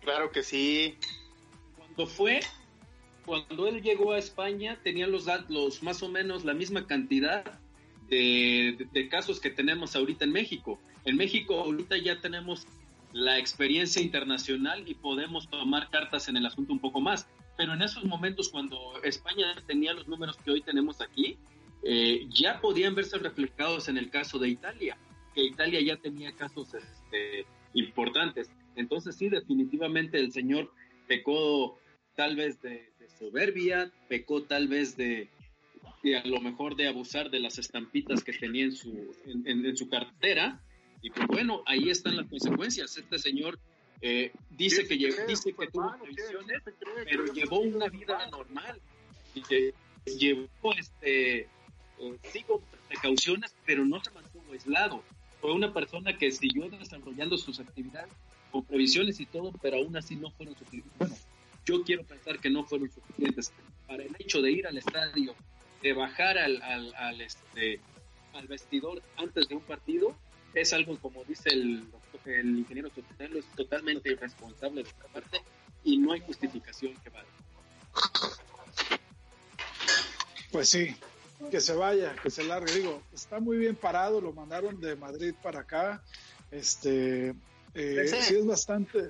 [0.00, 0.96] Claro que sí.
[1.76, 2.40] Cuando fue,
[3.24, 7.60] cuando él llegó a España, tenían los datos más o menos la misma cantidad
[8.08, 10.78] de, casos que tenemos ahorita en México.
[11.04, 12.66] En México ahorita ya tenemos
[13.12, 17.26] la experiencia internacional y podemos tomar cartas en el asunto un poco más.
[17.56, 21.36] Pero en esos momentos, cuando España tenía los números que hoy tenemos aquí,
[21.82, 24.96] eh, ya podían verse reflejados en el caso de Italia,
[25.34, 28.50] que Italia ya tenía casos este, importantes.
[28.76, 30.72] Entonces sí, definitivamente el señor
[31.06, 31.78] pecó
[32.14, 35.28] tal vez de, soberbia, pecó tal vez de,
[36.22, 40.60] a lo mejor de abusar de las estampitas que tenía en su, en su cartera.
[41.00, 42.96] Y pues bueno, ahí están las consecuencias.
[42.96, 43.58] Este señor
[44.02, 46.62] eh, dice que, dice que tuvo previsiones,
[47.04, 48.80] pero llevó una vida normal.
[49.34, 49.74] Y que
[50.18, 51.48] llevó, este, eh,
[52.46, 55.02] con precauciones, pero no se mantuvo aislado.
[55.40, 58.12] Fue una persona que siguió desarrollando sus actividades
[58.50, 60.92] con previsiones y todo, pero aún así no fueron suficientes.
[60.98, 61.14] Bueno,
[61.64, 63.52] yo quiero pensar que no fueron suficientes
[63.86, 65.34] para el hecho de ir al estadio,
[65.82, 67.80] de bajar al, al, al, este,
[68.34, 70.16] al vestidor antes de un partido,
[70.54, 71.84] es algo como dice el,
[72.26, 75.40] el ingeniero Sotelo, es totalmente irresponsable de esta parte
[75.84, 77.28] y no hay justificación que valga.
[80.50, 80.94] Pues sí,
[81.50, 82.72] que se vaya, que se largue.
[82.72, 86.02] Digo, está muy bien parado, lo mandaron de Madrid para acá.
[86.50, 87.34] Este,
[87.74, 89.08] eh, sí es bastante,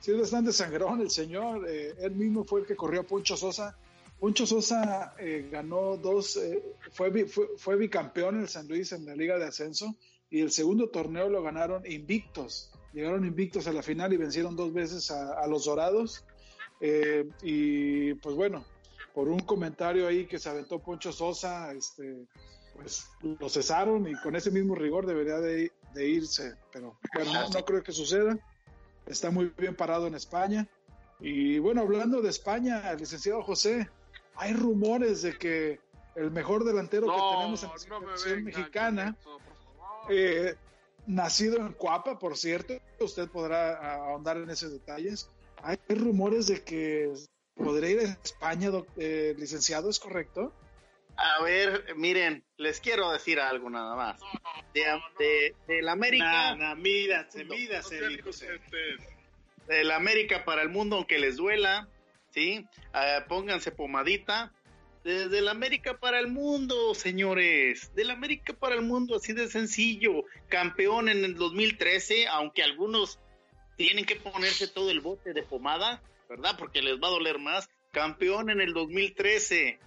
[0.00, 1.66] sí es bastante sangrón el señor.
[1.68, 3.76] Eh, él mismo fue el que corrió a Poncho Sosa.
[4.18, 9.06] Poncho Sosa eh, ganó dos, eh, fue, fue, fue, bicampeón en el San Luis en
[9.06, 9.94] la Liga de Ascenso
[10.30, 12.70] y el segundo torneo lo ganaron invictos.
[12.92, 16.24] Llegaron invictos a la final y vencieron dos veces a, los Dorados.
[16.80, 18.64] Eh, y pues bueno,
[19.14, 22.26] por un comentario ahí que se aventó Poncho Sosa, este,
[22.74, 26.54] pues lo cesaron y con ese mismo rigor debería de, irse.
[26.72, 28.38] Pero bueno, no, creo que suceda.
[29.08, 30.68] Está muy bien parado en España.
[31.20, 33.88] Y bueno, hablando de España, licenciado José,
[34.36, 35.80] hay rumores de que
[36.14, 39.16] el mejor delantero que tenemos en la selección mexicana
[40.08, 40.54] eh,
[41.06, 45.28] nacido en Cuapa, por cierto, usted podrá ahondar en esos detalles.
[45.62, 47.12] Hay rumores de que
[47.54, 50.52] podría ir a España, eh, licenciado, ¿es correcto?
[51.18, 54.20] A ver, miren, les quiero decir algo nada más.
[54.72, 56.54] De, de, la América.
[56.54, 57.98] Nah, mídase, mídase,
[59.66, 61.88] De la América para el mundo, aunque les duela,
[62.30, 62.64] ¿sí?
[62.92, 64.52] Ah, pónganse pomadita
[65.02, 67.94] desde la América para el mundo, señores.
[67.94, 70.24] Del América para el mundo, así de sencillo.
[70.48, 73.18] Campeón en el 2013, aunque algunos
[73.76, 76.56] tienen que ponerse todo el bote de pomada, ¿verdad?
[76.58, 77.68] Porque les va a doler más.
[77.90, 79.80] Campeón en el 2013.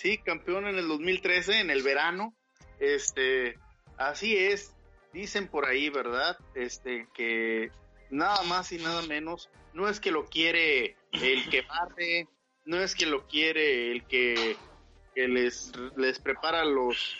[0.00, 2.34] Sí, campeón en el 2013, en el verano.
[2.78, 3.58] Este,
[3.98, 4.74] así es.
[5.12, 6.38] Dicen por ahí, ¿verdad?
[6.54, 7.70] Este, que
[8.08, 9.50] nada más y nada menos.
[9.74, 12.28] No es que lo quiere el que barre,
[12.64, 14.56] no es que lo quiere el que,
[15.14, 17.14] les, les prepara los,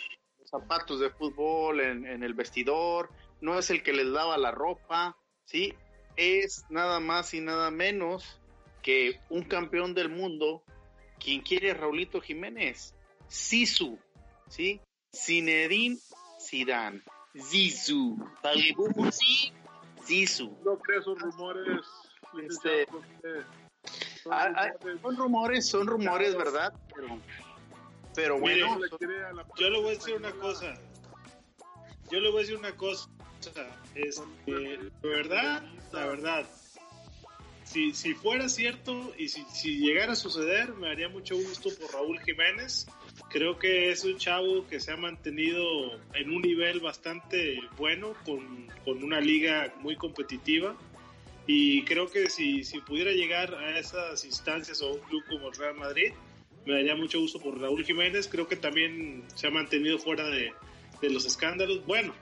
[0.45, 3.09] zapatos de fútbol en, el vestidor,
[3.41, 5.73] no es el que les lava la ropa, ¿sí?
[6.17, 8.41] Es nada más y nada menos
[8.81, 10.63] que un campeón del mundo,
[11.23, 12.93] quien quiere Raulito Jiménez,
[13.27, 13.97] Sisu,
[14.49, 14.81] ¿sí?
[15.15, 15.97] Zinedine
[16.39, 17.01] Zidane,
[17.37, 18.17] Zizou,
[20.05, 20.57] Sisu.
[20.65, 21.85] No crees esos rumores.
[22.43, 22.85] Este,
[24.29, 24.69] Ah, ah,
[25.01, 25.67] son, rumores.
[25.67, 26.73] son rumores, ¿verdad?
[28.13, 28.79] Pero, bueno.
[29.57, 30.75] yo le voy a decir una cosa.
[32.11, 33.09] Yo le voy a decir una cosa.
[33.95, 36.45] Es la verdad, la verdad.
[37.71, 41.93] Si, si fuera cierto y si, si llegara a suceder, me haría mucho gusto por
[41.93, 42.87] Raúl Jiménez,
[43.29, 45.63] Creo que es un chavo que se ha mantenido
[46.13, 50.75] en un nivel bastante bueno, con, con una liga muy competitiva.
[51.47, 55.55] Y creo que si, si pudiera llegar a esas instancias o un club como el
[55.55, 56.11] Real Madrid,
[56.65, 58.27] me daría mucho gusto por Raúl Jiménez.
[58.27, 60.51] Creo que también se ha mantenido fuera de,
[61.01, 61.85] de los escándalos.
[61.85, 62.13] Bueno,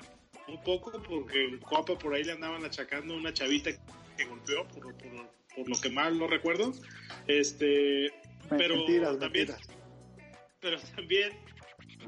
[0.47, 3.71] un poco porque en Copa por ahí le andaban achacando una chavita
[4.15, 6.73] que golpeó, por, por, por lo que mal no recuerdo.
[7.27, 8.11] Este,
[8.49, 9.69] pero Mentiras, también, mentiras.
[10.59, 11.31] pero también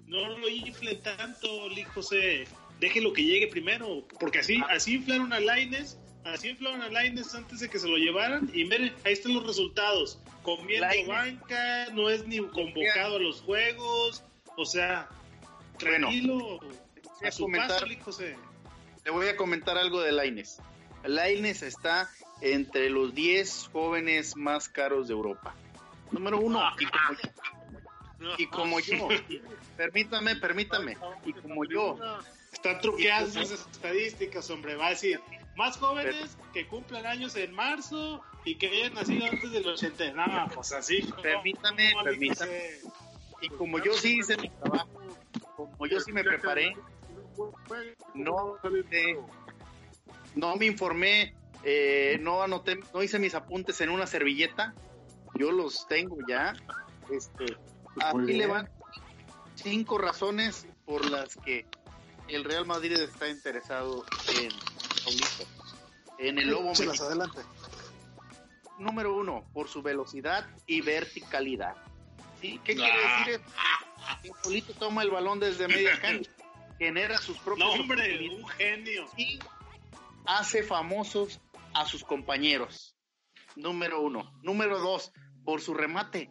[0.08, 2.46] no lo inflen tanto, Lee José.
[2.80, 7.60] Déjelo que llegue primero, porque así, así inflaron a Laines, así inflaron a Laines antes
[7.60, 8.50] de que se lo llevaran.
[8.54, 10.20] Y miren, ahí están los resultados.
[10.42, 11.08] Comiendo Lainez.
[11.08, 14.24] banca, no es ni convocado a los juegos.
[14.58, 15.08] O sea,
[15.80, 16.38] Bueno, tranquilo.
[16.60, 16.70] voy
[17.24, 18.36] a a su comentar- paso, Lee José.
[19.06, 20.60] Le voy a comentar algo de Laines.
[21.04, 22.10] Laines está
[22.42, 25.54] entre los 10 jóvenes más caros de Europa.
[26.12, 29.08] Número uno, y como yo, y como yo.
[29.78, 31.98] permítame, permítame, y como yo,
[32.52, 34.76] Están truqueadas esas estadísticas, hombre.
[34.76, 35.20] Va a decir,
[35.56, 40.12] más jóvenes que cumplan años en marzo y que hayan nacido antes del 80.
[40.14, 41.02] No, pues así.
[41.22, 42.80] Permítame, No, permítame.
[43.42, 44.90] y como yo sí hice mi trabajo,
[45.56, 46.76] como yo sí me preparé,
[48.14, 48.58] no,
[48.92, 49.18] eh,
[50.36, 54.74] no me informé, eh, no anoté, no hice mis apuntes en una servilleta,
[55.36, 56.54] yo los tengo ya.
[57.12, 57.46] Este,
[58.14, 58.70] Muy aquí le van
[59.56, 61.66] cinco razones por las que
[62.28, 64.06] el Real Madrid está interesado
[64.42, 64.50] en
[65.04, 65.46] Paulito,
[66.18, 67.04] en el Lobo mexicano.
[67.04, 67.42] adelante.
[68.80, 71.76] Número uno, por su velocidad y verticalidad.
[72.40, 72.60] ¿Sí?
[72.64, 73.20] ¿Qué quiere Ah.
[73.20, 73.52] decir esto?
[74.24, 76.32] Que Paulito toma el balón desde media cancha,
[76.80, 79.06] genera sus propios No, hombre, un genio.
[79.18, 79.38] y
[80.26, 81.42] hace famosos
[81.74, 82.96] a sus compañeros.
[83.56, 84.32] Número uno.
[84.44, 85.12] Número dos,
[85.44, 86.30] por su remate.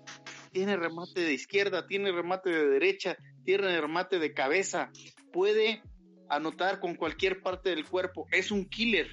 [0.52, 4.90] Tiene remate de izquierda, tiene remate de derecha, tiene remate de cabeza.
[5.32, 5.82] Puede
[6.28, 8.26] anotar con cualquier parte del cuerpo.
[8.30, 9.08] Es un killer.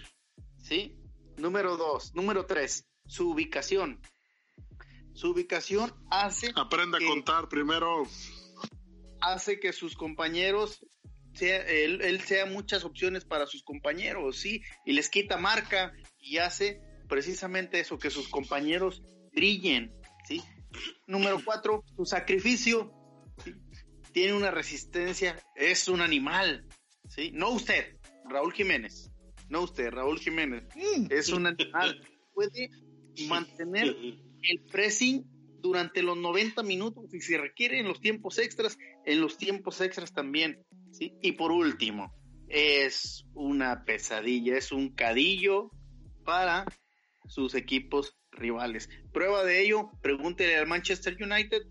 [0.57, 0.95] ¿Sí?
[1.37, 2.13] Número dos.
[2.15, 4.01] Número tres, su ubicación.
[5.13, 8.03] Su ubicación hace Aprenda a contar primero.
[9.21, 10.85] hace que sus compañeros
[11.37, 16.37] sea, él, él sea muchas opciones para sus compañeros, sí, y les quita marca y
[16.37, 19.93] hace precisamente eso, que sus compañeros brillen,
[20.27, 20.41] sí.
[21.07, 22.93] Número cuatro, su sacrificio,
[23.43, 23.53] ¿sí?
[24.11, 26.65] tiene una resistencia, es un animal,
[27.09, 27.31] sí.
[27.33, 27.97] No usted,
[28.29, 29.11] Raúl Jiménez,
[29.49, 30.63] no usted, Raúl Jiménez,
[31.09, 32.01] es un animal,
[32.33, 32.69] puede
[33.27, 35.25] mantener el pressing
[35.61, 40.13] durante los 90 minutos y si requiere en los tiempos extras, en los tiempos extras
[40.13, 40.63] también.
[40.91, 41.13] ¿Sí?
[41.21, 42.13] Y por último,
[42.47, 45.71] es una pesadilla, es un cadillo
[46.23, 46.65] para
[47.27, 48.89] sus equipos rivales.
[49.11, 51.63] Prueba de ello, pregúntele al Manchester United,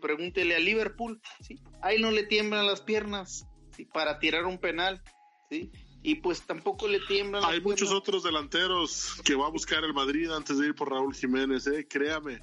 [0.00, 1.60] pregúntele al Liverpool, ¿sí?
[1.82, 3.46] ahí no le tiemblan las piernas
[3.76, 3.84] ¿sí?
[3.86, 5.02] para tirar un penal,
[5.50, 5.70] ¿sí?
[6.02, 7.98] y pues tampoco le tiemblan las Hay muchos piernas.
[7.98, 11.86] otros delanteros que va a buscar el Madrid antes de ir por Raúl Jiménez, eh,
[11.88, 12.40] créame.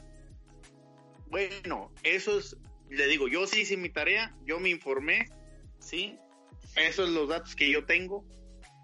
[1.30, 2.58] Bueno, eso es,
[2.90, 5.30] le digo, yo sí hice mi tarea, yo me informé,
[5.84, 6.18] ¿sí?
[6.76, 8.26] Esos son los datos que yo tengo,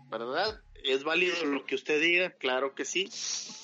[0.10, 0.62] ¿verdad?
[0.84, 2.32] ¿Es válido lo que usted diga?
[2.32, 3.10] Claro que sí.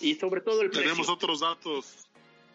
[0.02, 1.14] Y sobre todo el Tenemos precio.
[1.14, 2.08] otros datos.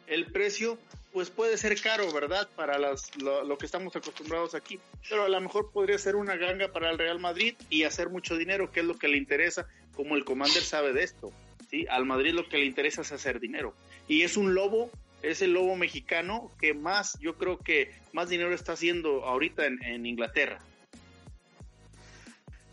[0.06, 0.76] El precio,
[1.12, 2.48] pues puede ser caro, ¿verdad?
[2.56, 4.80] Para las, lo, lo que estamos acostumbrados aquí.
[5.08, 8.36] Pero a lo mejor podría ser una ganga para el Real Madrid y hacer mucho
[8.36, 11.32] dinero, que es lo que le interesa, como el Commander sabe de esto,
[11.70, 11.86] ¿sí?
[11.88, 13.74] Al Madrid lo que le interesa es hacer dinero.
[14.08, 14.90] Y es un lobo,
[15.22, 19.82] es el lobo mexicano que más, yo creo que más dinero está haciendo ahorita en,
[19.84, 20.58] en Inglaterra.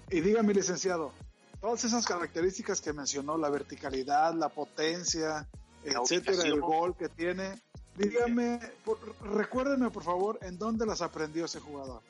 [0.10, 1.12] Y dígame, licenciado,
[1.60, 5.48] todas esas características que mencionó, la verticalidad, la potencia,
[5.84, 7.62] La etcétera, el gol que tiene,
[7.96, 12.02] dígame, por- recuérdenme por favor, ¿en dónde las aprendió ese jugador?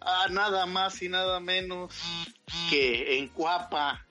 [0.00, 1.94] Ah, nada más y nada menos
[2.70, 4.06] que en Cuapa.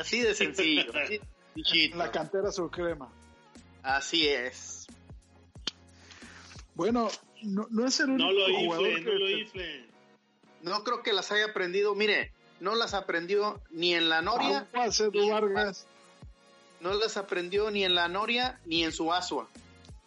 [0.00, 0.92] Así de sencillo.
[1.56, 3.08] así la cantera azul crema.
[3.82, 4.86] Así es.
[6.74, 7.08] Bueno,
[7.42, 9.91] no, no es el único No lo jugador que no lo infle.
[10.62, 11.94] No creo que las haya aprendido.
[11.94, 14.68] Mire, no las aprendió ni en la Noria,
[16.80, 19.48] no las aprendió ni en la Noria ni en su Asua.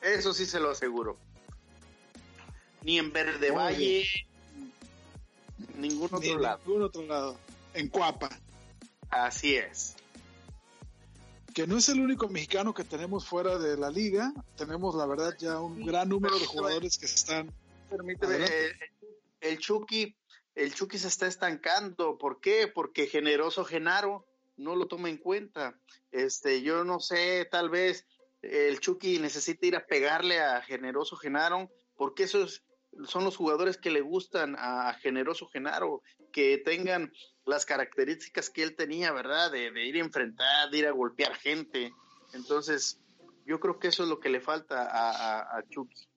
[0.01, 1.17] Eso sí se lo aseguro.
[2.83, 4.05] Ni en Verde Valle,
[5.75, 6.59] ningún Ni otro lado.
[6.65, 7.37] ningún otro lado.
[7.73, 8.29] En Cuapa.
[9.09, 9.95] Así es.
[11.53, 14.33] Que no es el único mexicano que tenemos fuera de la liga.
[14.57, 17.51] Tenemos, la verdad, ya un gran número de jugadores que están.
[17.89, 18.45] Permíteme,
[19.41, 20.15] el Chucky,
[20.55, 22.17] el Chucky se está estancando.
[22.17, 22.67] ¿Por qué?
[22.67, 24.25] Porque generoso Genaro
[24.57, 25.77] no lo toma en cuenta.
[26.11, 28.05] Este, yo no sé, tal vez
[28.41, 32.63] el Chucky necesita ir a pegarle a generoso Genaro porque esos
[33.07, 36.01] son los jugadores que le gustan a Generoso Genaro,
[36.31, 37.11] que tengan
[37.45, 39.51] las características que él tenía, ¿verdad?
[39.51, 41.93] De, ir a enfrentar, de ir a golpear gente.
[42.33, 42.99] Entonces,
[43.45, 46.07] yo creo que eso es lo que le falta a, a, Chucky.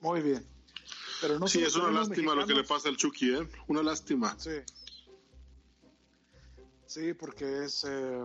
[0.00, 0.57] Muy bien.
[1.20, 3.48] Pero no sí, es una lástima lo que le pasa al Chucky, ¿eh?
[3.66, 4.36] Una lástima.
[4.38, 4.60] Sí.
[6.86, 8.24] Sí, porque es, eh,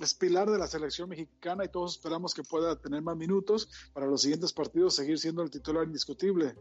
[0.00, 4.06] es pilar de la selección mexicana y todos esperamos que pueda tener más minutos para
[4.06, 6.54] los siguientes partidos, seguir siendo el titular indiscutible.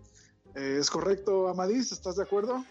[0.55, 1.91] Eh, ¿Es correcto, Amadís?
[1.91, 2.63] ¿Estás de acuerdo?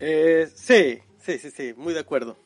[0.00, 2.36] Eh, sí, sí, sí, sí, muy de acuerdo.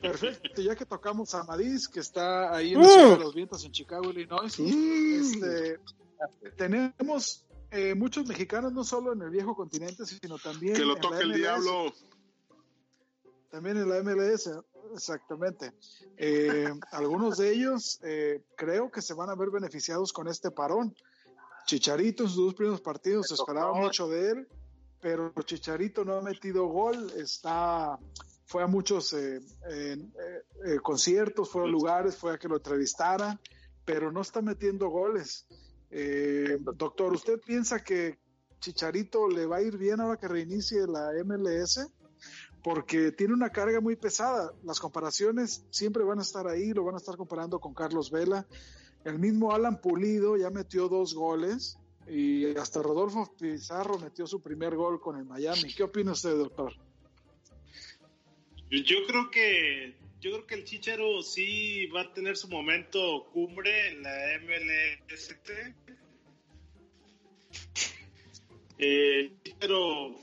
[0.00, 3.70] Perfecto, ya que tocamos a Amadís, que está ahí en la de los Vientos en
[3.70, 5.78] Chicago, Illinois, este,
[6.56, 10.74] tenemos eh, muchos mexicanos, no solo en el viejo continente, sino también.
[10.74, 11.92] Que lo toque el diablo.
[13.50, 14.50] También en la MLS,
[14.94, 15.72] exactamente.
[16.16, 20.94] Eh, algunos de ellos eh, creo que se van a ver beneficiados con este parón.
[21.66, 24.48] Chicharito en sus dos primeros partidos se esperaba mucho de él,
[25.00, 27.98] pero Chicharito no ha metido gol, está
[28.44, 29.40] fue a muchos eh,
[30.80, 33.40] conciertos, fue a lugares, fue a que lo entrevistara,
[33.84, 35.48] pero no está metiendo goles.
[36.60, 38.18] Doctor, ¿usted piensa que
[38.60, 41.90] Chicharito le va a ir bien ahora que reinicie la MLS?
[42.66, 44.52] porque tiene una carga muy pesada.
[44.64, 48.44] Las comparaciones siempre van a estar ahí, lo van a estar comparando con Carlos Vela.
[49.04, 51.78] El mismo Alan Pulido ya metió dos goles
[52.08, 55.72] y hasta Rodolfo Pizarro metió su primer gol con el Miami.
[55.72, 56.74] ¿Qué opina usted, doctor?
[58.68, 63.90] Yo creo que yo creo que el Chicharo sí va a tener su momento cumbre
[63.90, 65.50] en la MLST.
[68.78, 70.14] Eh, Chicharo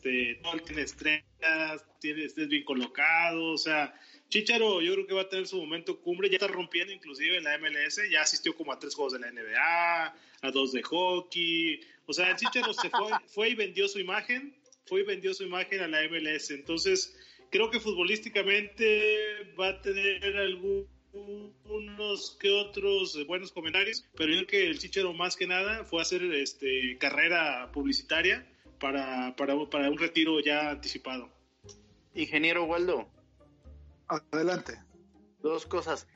[0.00, 3.94] este, no tiene estrellas, tiene, estés bien colocado, o sea,
[4.28, 7.44] Chicharo yo creo que va a tener su momento cumbre, ya está rompiendo inclusive en
[7.44, 11.80] la MLS, ya asistió como a tres juegos de la NBA, a dos de hockey,
[12.06, 14.56] o sea, Chicharo se fue, fue y vendió su imagen,
[14.86, 17.14] fue y vendió su imagen a la MLS, entonces
[17.50, 20.24] creo que futbolísticamente va a tener
[21.12, 26.02] algunos que otros buenos comentarios, pero yo creo que el Chicharo más que nada fue
[26.02, 28.46] hacer este, carrera publicitaria
[28.78, 31.30] para, para, para un retiro ya anticipado.
[32.14, 33.08] Ingeniero Waldo.
[34.08, 34.80] Adelante.
[35.40, 36.06] Dos cosas.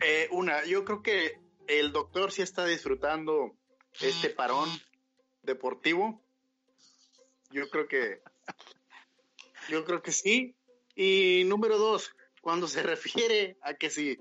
[0.00, 3.54] Eh, una, yo creo que el doctor sí está disfrutando
[4.00, 4.68] este parón
[5.42, 6.20] deportivo.
[7.52, 8.22] Yo creo que,
[9.68, 10.54] yo creo que sí.
[10.94, 12.10] Y número dos,
[12.40, 14.18] cuando se refiere a que si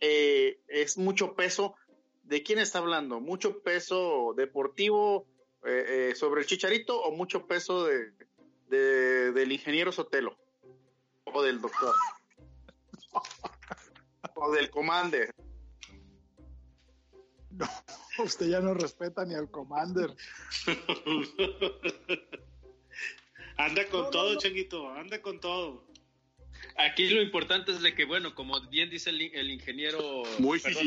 [0.00, 1.74] eh, es mucho peso,
[2.22, 3.20] ¿de quién está hablando?
[3.20, 5.26] ¿Mucho peso deportivo
[5.64, 8.12] eh, eh, sobre el Chicharito o mucho peso de,
[8.68, 10.38] del ingeniero Sotelo
[11.24, 11.94] o del doctor
[14.34, 15.34] o del commander.
[17.50, 17.66] No,
[18.24, 20.14] usted ya no respeta ni al commander.
[23.58, 25.89] anda con todo, Changuito, anda con todo.
[26.76, 30.22] Aquí lo importante es de que, bueno, como bien dice el, ingeniero...
[30.38, 30.86] Muy perdón,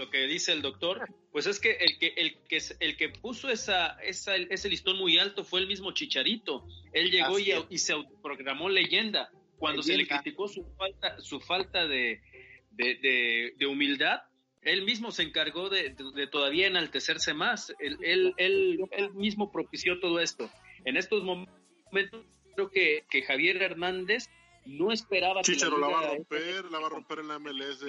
[0.00, 3.50] lo que dice el doctor, pues es que el que, el que, el que puso
[3.50, 6.66] esa, esa, ese listón muy alto fue el mismo Chicharito.
[6.94, 9.30] Él llegó y, se autoprogramó leyenda.
[9.58, 12.22] Cuando se le criticó su falta, su falta de,
[12.70, 14.22] de, humildad,
[14.62, 15.94] él mismo se encargó de,
[16.32, 17.74] todavía enaltecerse más.
[17.78, 20.50] Él, él, él, mismo propició todo esto.
[20.86, 22.24] En estos momentos
[22.54, 24.28] creo que, que Javier Hernández
[24.66, 27.80] no esperaba que la, va a romper, la va a romper en la MLS.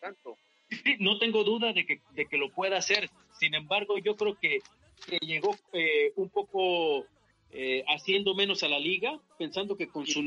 [0.00, 0.36] tanto
[0.98, 3.08] no tengo duda de que, de que lo pueda hacer.
[3.38, 4.60] Sin embargo, yo creo que,
[5.20, 7.06] llegó eh, un poco
[7.52, 10.26] eh, haciendo menos a la liga, pensando que con su,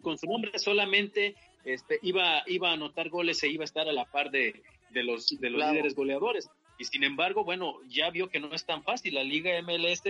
[0.00, 3.92] con su nombre solamente este, iba, iba a anotar goles e iba a estar a
[3.92, 6.48] la par de, de los, de los líderes goleadores.
[6.78, 9.14] Y sin embargo, bueno, ya vio que no es tan fácil.
[9.14, 10.02] La liga MLS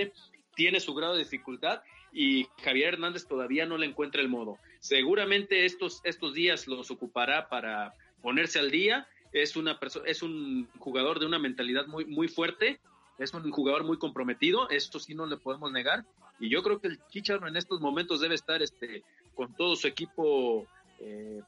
[0.54, 1.82] tiene su grado de dificultad
[2.12, 4.58] y Javier Hernández todavía no le encuentra el modo.
[4.80, 9.08] Seguramente estos, estos días los ocupará para ponerse al día.
[9.32, 12.80] Es una es un jugador de una mentalidad muy, muy fuerte,
[13.18, 16.04] es un jugador muy comprometido, esto sí no le podemos negar,
[16.38, 19.04] y yo creo que el Chicharro en estos momentos debe estar este,
[19.34, 20.66] con todo su equipo
[20.98, 21.40] eh,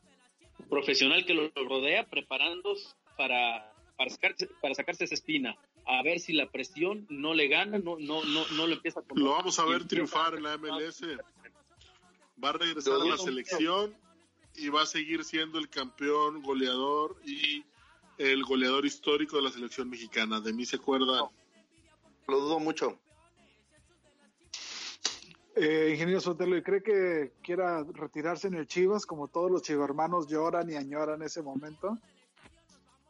[0.71, 6.33] profesional que lo rodea, preparándose para, para, sacarse, para sacarse esa espina, a ver si
[6.33, 9.65] la presión no le gana, no, no, no, no lo empieza a Lo vamos a
[9.65, 11.03] ver triunfar en la MLS.
[12.43, 13.95] Va a regresar a la selección
[14.57, 17.65] y va a seguir siendo el campeón goleador y
[18.19, 20.41] el goleador histórico de la selección mexicana.
[20.41, 21.31] De mí se acuerda.
[22.27, 22.99] Lo dudo mucho.
[25.57, 30.27] Eh, ingeniero Sotelo, ¿y cree que quiera retirarse en el Chivas como todos los chivarmanos
[30.27, 31.97] lloran y añoran ese momento?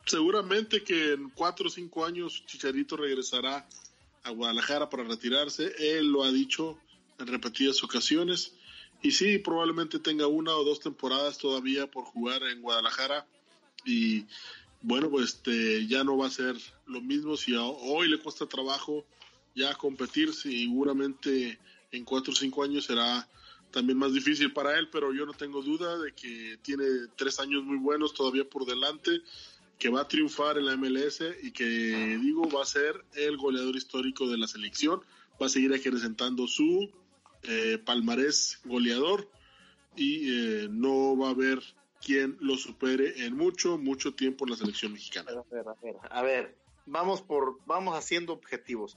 [0.07, 3.67] Seguramente que en cuatro o cinco años Chicharito regresará
[4.23, 5.73] a Guadalajara para retirarse.
[5.79, 6.79] Él lo ha dicho
[7.19, 8.55] en repetidas ocasiones.
[9.03, 13.27] Y sí, probablemente tenga una o dos temporadas todavía por jugar en Guadalajara.
[13.85, 14.25] Y
[14.81, 19.05] bueno, pues este, ya no va a ser lo mismo si hoy le cuesta trabajo
[19.55, 20.33] ya competir.
[20.33, 21.59] Seguramente
[21.93, 23.29] en cuatro o cinco años será
[23.75, 26.85] también más difícil para él, pero yo no tengo duda de que tiene
[27.17, 29.21] tres años muy buenos todavía por delante,
[29.79, 33.77] que va a triunfar en la MLS y que digo va a ser el goleador
[33.77, 35.01] histórico de la selección,
[35.41, 36.91] va a seguir acrecentando su
[37.43, 39.29] eh, palmarés goleador
[39.97, 41.61] y eh, no va a haber
[42.05, 45.31] quien lo supere en mucho, mucho tiempo en la selección mexicana.
[46.11, 46.57] A ver,
[46.87, 48.97] vamos por, vamos haciendo objetivos.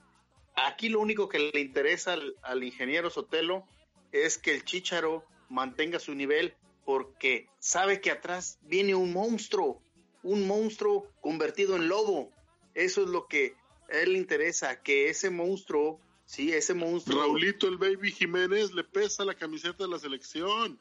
[0.56, 3.66] Aquí lo único que le interesa al, al ingeniero Sotelo
[4.12, 6.54] es que el Chicharo mantenga su nivel
[6.86, 9.82] porque sabe que atrás viene un monstruo,
[10.24, 12.32] un monstruo convertido en lobo.
[12.74, 13.56] Eso es lo que
[13.90, 17.22] a él le interesa, que ese monstruo, sí, ese monstruo.
[17.22, 20.80] Raulito el Baby Jiménez le pesa la camiseta de la selección.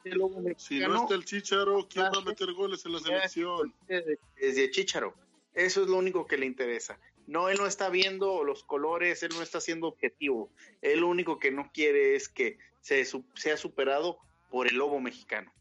[0.57, 3.75] Si no está el Chicharo, ¿quién va a meter goles en la selección?
[3.89, 5.15] Desde Chicharo.
[5.55, 6.99] Eso es lo único que le interesa.
[7.27, 10.51] No, él no está viendo los colores, él no está siendo objetivo.
[10.81, 14.19] Él lo único que no quiere es que se, sea superado
[14.51, 15.53] por el lobo mexicano.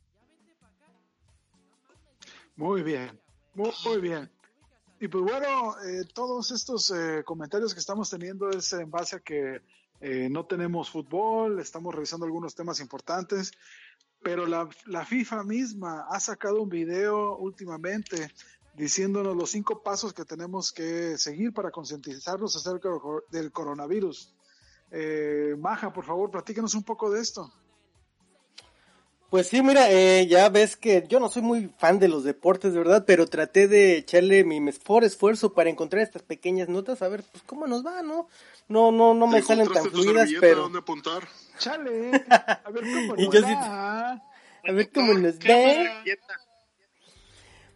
[2.55, 3.19] Muy bien,
[3.55, 4.29] muy, bien.
[4.99, 9.19] Y pues bueno, eh, todos estos eh, comentarios que estamos teniendo es en base a
[9.19, 9.61] que
[10.01, 13.51] eh, no tenemos fútbol, estamos revisando algunos temas importantes,
[14.21, 18.31] pero la, la FIFA misma ha sacado un video últimamente
[18.75, 22.89] diciéndonos los cinco pasos que tenemos que seguir para concientizarnos acerca
[23.31, 24.33] del coronavirus.
[24.91, 27.51] Eh, Maja, por favor, platícanos un poco de esto.
[29.29, 32.73] Pues sí, mira, eh, ya ves que yo no soy muy fan de los deportes,
[32.73, 37.07] de verdad, pero traté de echarle mi mejor esfuerzo para encontrar estas pequeñas notas, a
[37.07, 38.27] ver, pues cómo nos va, ¿no?
[38.67, 40.63] No, no, no me salen tan fluidas, pero.
[40.63, 41.27] ¿Dónde apuntar?
[41.57, 44.11] Chale, a ver cómo nos va.
[44.11, 46.03] a ver cómo nos va.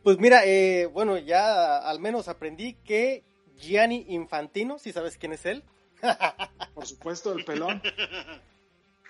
[0.03, 3.23] Pues mira, eh, bueno, ya al menos aprendí que
[3.57, 5.63] Gianni Infantino, si sabes quién es él.
[6.73, 7.81] Por supuesto, el pelón.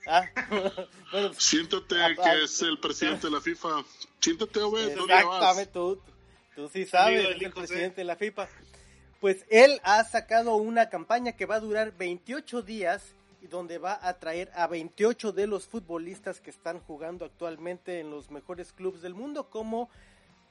[0.08, 0.26] Ah,
[1.12, 3.84] bueno, Siéntate que es el presidente de la FIFA.
[4.20, 4.89] Siéntate, Obed.
[4.89, 6.02] Exactamente, tú,
[6.56, 8.47] tú sí sabes, es el presidente de la FIFA.
[9.20, 13.04] Pues él ha sacado una campaña que va a durar 28 días
[13.41, 18.12] y donde va a traer a 28 de los futbolistas que están jugando actualmente en
[18.12, 19.89] los mejores clubes del mundo, como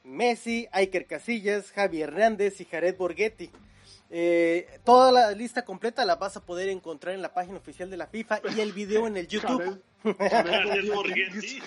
[0.03, 3.51] Messi, Iker Casillas, Javi Hernández y Jared Borghetti.
[4.11, 7.97] Eh, toda la lista completa la vas a poder encontrar en la página oficial de
[7.97, 9.81] la FIFA y el video en el YouTube.
[10.03, 11.61] Jared Borghetti.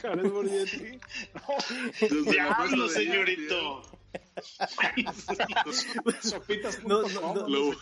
[0.00, 0.98] Jared Borghetti.
[2.30, 3.82] Diablo, señorito.
[6.22, 6.82] Sopitas.
[6.84, 7.72] No, no, no,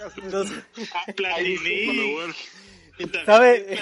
[2.99, 3.27] no, Platini.
[3.27, 3.79] ¿Sabe?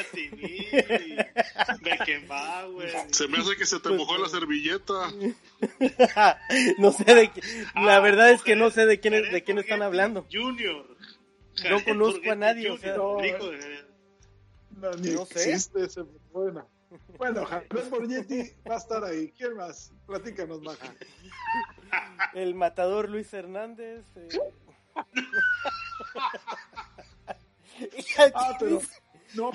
[3.10, 5.12] Se me hace que se te mojó la servilleta.
[6.78, 7.42] no sé de qué,
[7.74, 10.26] la verdad es que no sé de quién, de quién están hablando.
[10.32, 10.86] Junior.
[11.68, 12.96] No conozco a nadie, o sea.
[12.96, 13.18] No,
[14.80, 15.52] no sé.
[15.52, 16.02] Existe
[16.32, 16.66] bueno.
[17.16, 19.32] Bueno, Javier Borgetti va a estar ahí.
[19.36, 19.92] ¿Quién más?
[20.06, 20.92] Platícanos, Maja.
[22.34, 24.04] El matador Luis Hernández.
[24.16, 24.28] Eh.
[28.34, 28.82] ah, pero
[29.34, 29.52] no.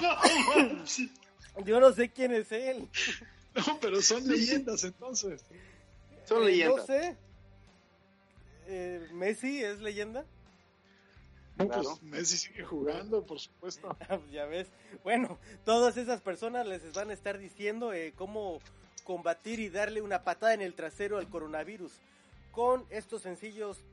[1.66, 2.88] Yo no sé quién es él.
[3.56, 5.44] No, pero son leyendas entonces.
[6.26, 6.78] Son leyendas.
[6.78, 7.18] No sé.
[8.68, 10.26] Eh, ¿Messi es leyenda?
[11.58, 13.96] No, pues Messi sigue jugando, por supuesto.
[14.10, 14.68] Ah, ya ves.
[15.04, 18.60] Bueno, todas esas personas les van a estar diciendo eh, cómo
[19.04, 21.94] combatir y darle una patada en el trasero al coronavirus
[22.52, 23.84] con estos sencillos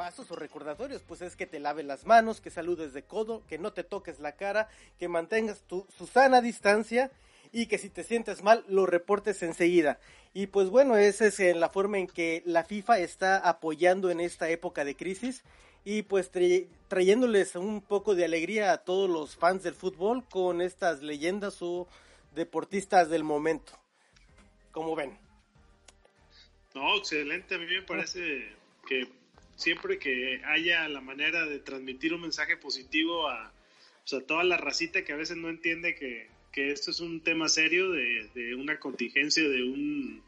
[0.00, 3.58] pasos o recordatorios, pues es que te laves las manos, que saludes de codo, que
[3.58, 4.66] no te toques la cara,
[4.98, 7.10] que mantengas tu su sana distancia
[7.52, 10.00] y que si te sientes mal lo reportes enseguida.
[10.32, 14.48] Y pues bueno, esa es la forma en que la FIFA está apoyando en esta
[14.48, 15.42] época de crisis
[15.84, 16.30] y pues
[16.88, 21.86] trayéndoles un poco de alegría a todos los fans del fútbol con estas leyendas o
[22.34, 23.72] deportistas del momento.
[24.72, 25.18] Como ven.
[26.74, 28.56] No, excelente, a mí me parece
[28.88, 29.19] que
[29.60, 33.52] siempre que haya la manera de transmitir un mensaje positivo a,
[34.26, 38.54] toda la racita que a veces no entiende que, esto es un tema serio de,
[38.56, 40.22] una contingencia, de, un,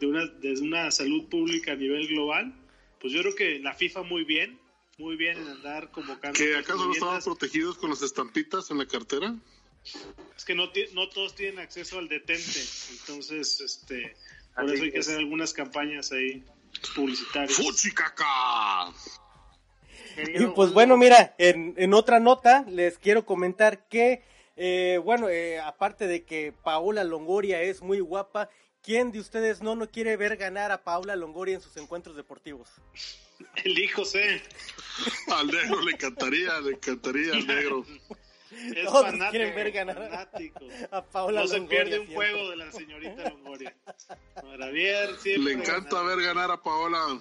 [0.00, 2.54] de, una, de una salud pública a nivel global,
[3.00, 4.58] pues yo creo que la FIFA muy bien,
[4.98, 6.38] muy bien en andar convocando.
[6.38, 9.34] ¿Que acaso no estaban protegidos con las estampitas en la cartera?
[10.36, 12.60] Es que no, no todos tienen acceso al detente,
[12.90, 14.14] entonces este,
[14.54, 16.44] por eso hay que hacer algunas campañas ahí.
[16.94, 17.56] Publicitarios.
[17.56, 18.92] ¡Fuchicaca!
[20.16, 24.22] Y pues bueno, mira, en, en otra nota les quiero comentar que,
[24.56, 28.50] eh, bueno, eh, aparte de que Paola Longoria es muy guapa,
[28.82, 32.68] ¿quién de ustedes no no quiere ver ganar a Paola Longoria en sus encuentros deportivos?
[33.64, 34.42] El hijo C.
[35.28, 37.84] Al negro le encantaría, le encantaría al negro.
[38.74, 40.60] Es Todos fanático, quieren ver ganar fanático.
[40.90, 41.80] a Paola No se Longoria.
[41.84, 42.14] pierde un siempre.
[42.32, 43.76] juego de la señorita Longoria.
[44.34, 46.16] Para ver, siempre Le encanta ganar.
[46.16, 47.20] ver ganar a Paola.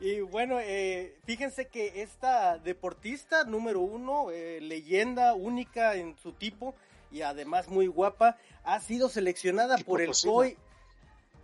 [0.00, 6.74] Y bueno, eh, fíjense que esta deportista número uno, eh, leyenda única en su tipo
[7.12, 10.30] y además muy guapa, ha sido seleccionada Y por potosina.
[10.32, 10.56] el COI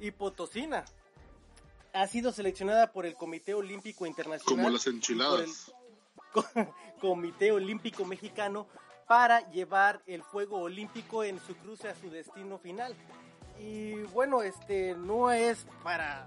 [0.01, 0.85] y Potosina.
[1.93, 4.57] Ha sido seleccionada por el Comité Olímpico Internacional.
[4.57, 5.73] Como las enchiladas.
[6.37, 6.45] Co-
[7.01, 8.67] Comité Olímpico Mexicano
[9.07, 12.95] para llevar el fuego olímpico en su cruce a su destino final.
[13.59, 16.27] Y bueno, este no es para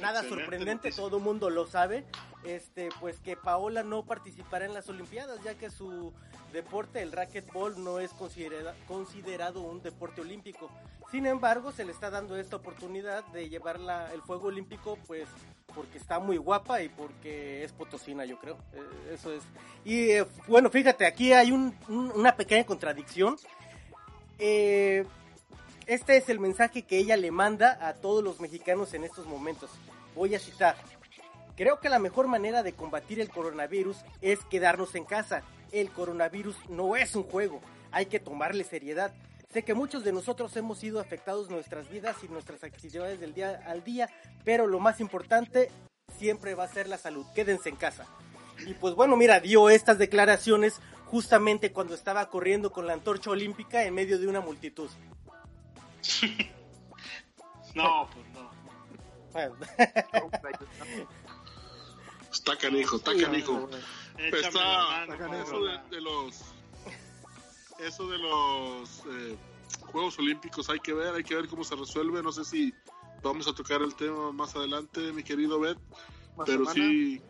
[0.00, 1.02] nada Excelente sorprendente, noticia.
[1.04, 2.06] todo el mundo lo sabe,
[2.44, 6.12] este pues que Paola no participará en las Olimpiadas ya que su
[6.52, 10.70] deporte, el racquetball, no es considera- considerado un deporte olímpico.
[11.10, 15.28] Sin embargo, se le está dando esta oportunidad de llevar la- el fuego olímpico pues
[15.74, 18.56] porque está muy guapa y porque es potosina, yo creo.
[18.72, 19.42] Eh, eso es.
[19.84, 23.36] Y eh, bueno, fíjate, aquí hay un- una pequeña contradicción.
[24.38, 25.04] Eh,
[25.86, 29.70] este es el mensaje que ella le manda a todos los mexicanos en estos momentos.
[30.14, 30.76] Voy a citar.
[31.56, 35.42] Creo que la mejor manera de combatir el coronavirus es quedarnos en casa.
[35.72, 37.60] El coronavirus no es un juego,
[37.92, 39.12] hay que tomarle seriedad.
[39.52, 43.60] Sé que muchos de nosotros hemos sido afectados nuestras vidas y nuestras actividades del día
[43.66, 44.08] al día,
[44.44, 45.70] pero lo más importante
[46.18, 47.26] siempre va a ser la salud.
[47.34, 48.06] Quédense en casa.
[48.66, 53.84] Y pues bueno, mira, dio estas declaraciones justamente cuando estaba corriendo con la antorcha olímpica
[53.84, 54.90] en medio de una multitud.
[57.72, 58.50] No, pues no.
[59.32, 59.54] Bueno,
[62.40, 63.68] Está canijo, está canijo.
[64.16, 66.40] Está eso de, los
[67.78, 69.36] eso de los eh,
[69.92, 72.22] Juegos Olímpicos hay que ver, hay que ver cómo se resuelve.
[72.22, 72.72] No sé si
[73.22, 75.76] vamos a tocar el tema más adelante, mi querido Bet,
[76.46, 76.72] pero semana.
[76.72, 77.20] sí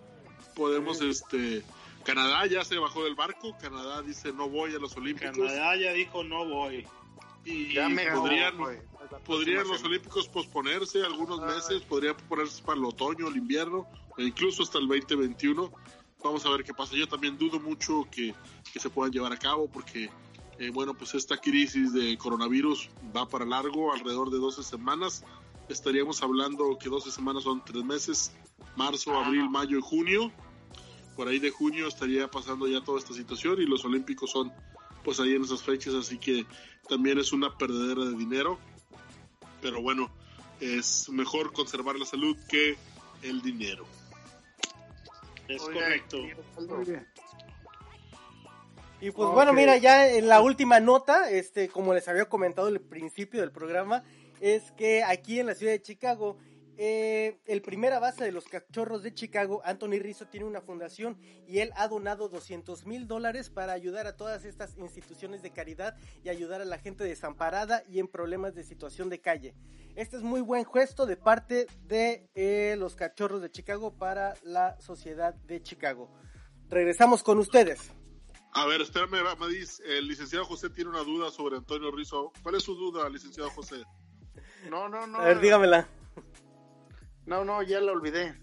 [0.55, 1.65] podemos, este,
[2.05, 5.93] Canadá ya se bajó del barco, Canadá dice no voy a los Olímpicos Canadá ya
[5.93, 6.87] dijo no voy.
[7.45, 9.83] Y Ya me podrían, ganó, podrían los.
[9.83, 11.55] Olímpicos posponerse algunos Ay.
[11.55, 13.87] meses, podrían ponerse para el otoño, el invierno,
[14.19, 15.73] e incluso hasta el 2021.
[16.23, 16.95] Vamos a ver qué pasa.
[16.97, 18.35] Yo también dudo mucho que,
[18.73, 20.11] que se puedan llevar a cabo porque,
[20.59, 25.25] eh, bueno, pues esta crisis de coronavirus va para largo, alrededor de 12 semanas.
[25.69, 28.33] Estaríamos hablando que 12 semanas son tres meses,
[28.77, 30.31] marzo, abril, mayo y junio.
[31.17, 34.53] Por ahí de junio estaría pasando ya toda esta situación y los Olímpicos son
[35.05, 36.47] pues ahí en esas fechas, así que
[36.89, 38.59] también es una perdedera de dinero.
[39.63, 40.11] Pero bueno,
[40.61, 42.77] es mejor conservar la salud que
[43.23, 43.85] el dinero.
[45.49, 46.19] Es Oiga, correcto.
[49.01, 52.81] Y pues bueno, mira, ya en la última nota, este, como les había comentado al
[52.81, 54.05] principio del programa,
[54.41, 56.37] es que aquí en la ciudad de Chicago,
[56.83, 61.59] eh, el primera base de los cachorros de Chicago, Anthony Rizzo, tiene una fundación y
[61.59, 66.31] él ha donado 200 mil dólares para ayudar a todas estas instituciones de caridad y
[66.31, 69.55] ayudar a la gente desamparada y en problemas de situación de calle.
[69.95, 74.81] Este es muy buen gesto de parte de eh, los cachorros de Chicago para la
[74.81, 76.11] sociedad de Chicago.
[76.71, 77.93] Regresamos con ustedes.
[78.55, 82.33] A ver, espérame, Madis, el licenciado José tiene una duda sobre Antonio Rizzo.
[82.43, 83.85] ¿Cuál es su duda, licenciado José?
[84.71, 85.19] No, no, no.
[85.19, 85.87] A ver, dígamela.
[87.31, 88.35] No, no, ya la olvidé.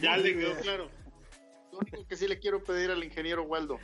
[0.00, 0.88] Ya le quedó claro.
[1.72, 3.80] Lo único que sí le quiero pedir al ingeniero Waldo.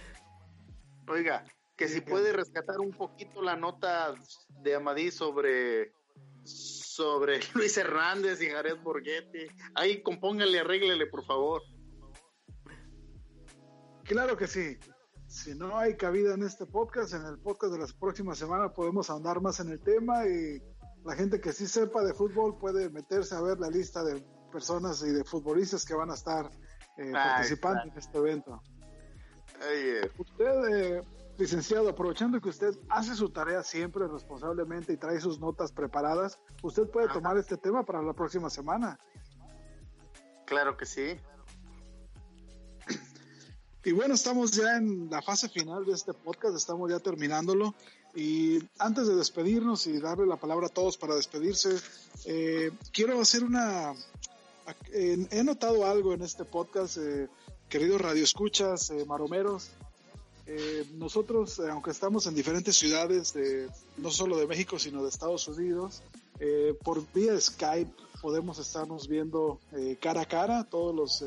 [1.08, 1.44] Oiga,
[1.76, 4.14] que si puede rescatar un poquito la nota
[4.62, 5.92] de Amadí sobre
[6.44, 9.48] sobre Luis Hernández y Jared Borghetti.
[9.74, 11.62] Ahí compóngale, arréglele, por favor.
[14.04, 14.78] Claro que sí.
[15.26, 19.11] Si no hay cabida en este podcast, en el podcast de las próximas semanas podemos
[19.11, 20.62] ahondar más en el tema y
[21.05, 24.20] la gente que sí sepa de fútbol puede meterse a ver la lista de
[24.53, 26.46] personas y de futbolistas que van a estar
[26.98, 28.62] eh, Ay, participando en este evento.
[30.18, 31.03] Usted, eh,
[31.38, 36.88] licenciado, aprovechando que usted hace su tarea siempre responsablemente y trae sus notas preparadas, usted
[36.90, 37.14] puede Ajá.
[37.14, 38.98] tomar este tema para la próxima semana.
[40.46, 41.16] claro que sí.
[43.82, 47.74] Y bueno, estamos ya en la fase final de este podcast, estamos ya terminándolo.
[48.14, 51.76] Y antes de despedirnos y darle la palabra a todos para despedirse,
[52.24, 53.94] eh, quiero hacer una...
[54.92, 57.28] he notado algo en este podcast, eh,
[57.70, 59.70] queridos radioescuchas, eh, maromeros.
[60.46, 65.08] Eh, nosotros, eh, aunque estamos en diferentes ciudades, de, no solo de México, sino de
[65.08, 66.02] Estados Unidos,
[66.82, 67.92] por vía Skype
[68.22, 69.61] podemos estarnos viendo
[70.00, 71.22] cara a cara, todos los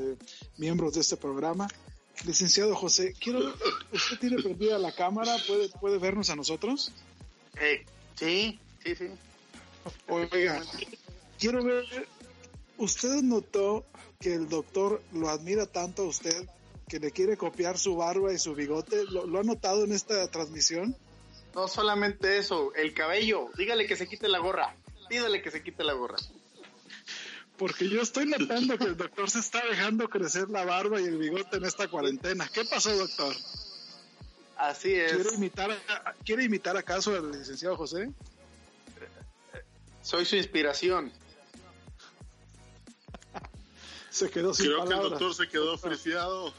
[0.58, 1.68] miembros de este programa.
[2.26, 3.54] Licenciado José, quiero
[3.92, 5.36] ¿usted tiene prendida la cámara?
[5.48, 6.92] ¿Puede, puede vernos a nosotros?
[8.16, 9.08] sí, sí, sí.
[10.08, 10.64] Oiga,
[11.38, 11.86] quiero ver,
[12.78, 13.86] ¿usted notó
[14.20, 16.48] que el doctor lo admira tanto a usted
[16.88, 19.04] que le quiere copiar su barba y su bigote?
[19.06, 20.96] ¿Lo, lo ha notado en esta transmisión?
[21.54, 23.50] No solamente eso, el cabello.
[23.58, 24.76] Dígale que se quite la gorra.
[25.10, 26.18] Dígale que se quite la gorra.
[27.58, 31.18] Porque yo estoy notando que el doctor se está dejando crecer la barba y el
[31.18, 32.50] bigote en esta cuarentena.
[32.52, 33.36] ¿Qué pasó, doctor?
[34.58, 35.14] Así es.
[35.14, 38.12] ¿Quiere imitar, a- ¿quiere imitar acaso al licenciado José?
[40.02, 41.12] Soy su inspiración.
[44.10, 46.54] Se quedó sin Creo que el doctor se quedó friciado.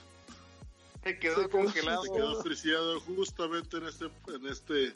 [1.05, 2.03] Se quedó Se congelado.
[2.03, 4.93] Se quedó friciado justamente en este, en este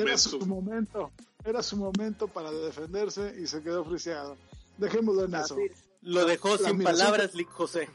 [0.00, 0.46] Era su segmento.
[0.46, 1.12] momento.
[1.44, 4.36] Era su momento para defenderse y se quedó friseado.
[4.78, 5.56] Dejémoslo en eso.
[6.02, 7.88] Lo dejó La sin palabras, Lic José.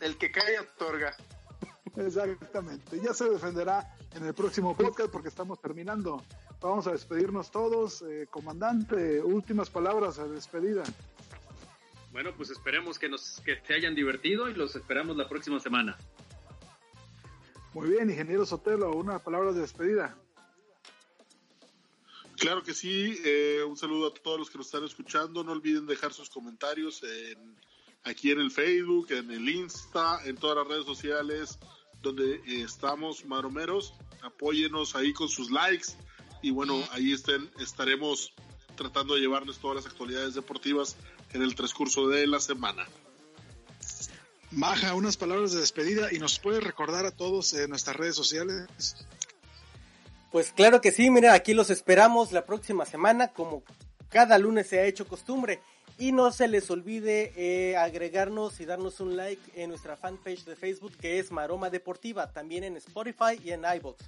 [0.00, 1.16] el que cae otorga.
[1.96, 3.00] Exactamente.
[3.00, 6.22] Ya se defenderá en el próximo podcast porque estamos terminando.
[6.60, 8.02] Vamos a despedirnos todos.
[8.02, 10.84] Eh, comandante, últimas palabras de despedida.
[12.12, 15.96] Bueno, pues esperemos que, nos, que se hayan divertido y los esperamos la próxima semana.
[17.72, 20.16] Muy bien, ingeniero Sotelo, una palabra de despedida.
[22.40, 25.44] Claro que sí, eh, un saludo a todos los que nos están escuchando.
[25.44, 27.54] No olviden dejar sus comentarios en-
[28.02, 31.58] aquí en el Facebook, en el Insta, en todas las redes sociales
[32.00, 33.92] donde eh, estamos, Maromeros.
[34.22, 35.88] Apóyenos ahí con sus likes
[36.42, 38.32] y bueno, ahí estén, estaremos
[38.74, 40.96] tratando de llevarles todas las actualidades deportivas
[41.34, 42.86] en el transcurso de la semana.
[44.50, 48.66] Maja, unas palabras de despedida y nos puede recordar a todos en nuestras redes sociales.
[50.30, 53.64] Pues claro que sí, mira, aquí los esperamos la próxima semana, como
[54.10, 55.60] cada lunes se ha hecho costumbre.
[55.98, 60.56] Y no se les olvide eh, agregarnos y darnos un like en nuestra fanpage de
[60.56, 64.02] Facebook que es Maroma Deportiva, también en Spotify y en iBox.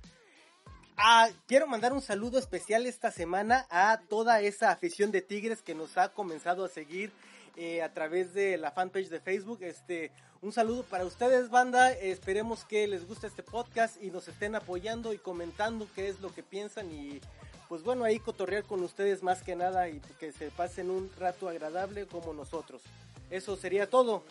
[0.97, 5.75] Ah, quiero mandar un saludo especial esta semana a toda esa afición de Tigres que
[5.75, 7.11] nos ha comenzado a seguir
[7.57, 9.59] eh, a través de la fanpage de Facebook.
[9.63, 10.13] Este,
[10.43, 11.93] un saludo para ustedes, banda.
[11.93, 16.35] Esperemos que les guste este podcast y nos estén apoyando y comentando qué es lo
[16.35, 17.21] que piensan y
[17.69, 21.49] pues bueno, ahí cotorrear con ustedes más que nada y que se pasen un rato
[21.49, 22.83] agradable como nosotros.
[23.31, 24.25] Eso sería todo.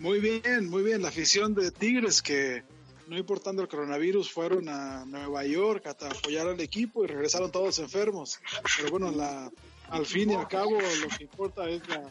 [0.00, 1.02] Muy bien, muy bien.
[1.02, 2.64] La afición de Tigres que,
[3.06, 7.78] no importando el coronavirus, fueron a Nueva York a apoyar al equipo y regresaron todos
[7.78, 8.40] enfermos.
[8.78, 9.52] Pero bueno, la,
[9.90, 12.10] al fin y al cabo lo que importa es la,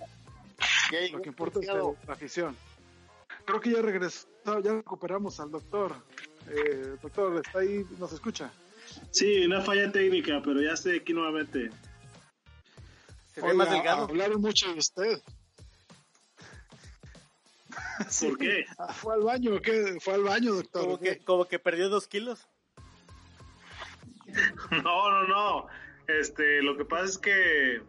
[1.12, 2.56] lo que importa es el- la afición.
[3.46, 4.28] Creo que ya regresó,
[4.64, 5.94] ya recuperamos al doctor.
[6.50, 7.86] Eh, doctor, ¿está ahí?
[8.00, 8.52] ¿Nos escucha?
[9.12, 11.70] Sí, una falla técnica, pero ya estoy aquí nuevamente.
[13.34, 14.04] Se ve Oiga, más delgado.
[14.04, 15.22] Hablaron mucho de usted.
[18.22, 18.66] ¿Por qué?
[18.78, 19.98] Ah, ¿Fue al baño o qué?
[20.00, 20.84] ¿Fue al baño, doctor?
[20.84, 22.48] Como que, como que perdió dos kilos.
[24.72, 25.68] No, no, no.
[26.08, 27.84] Este, lo que pasa es que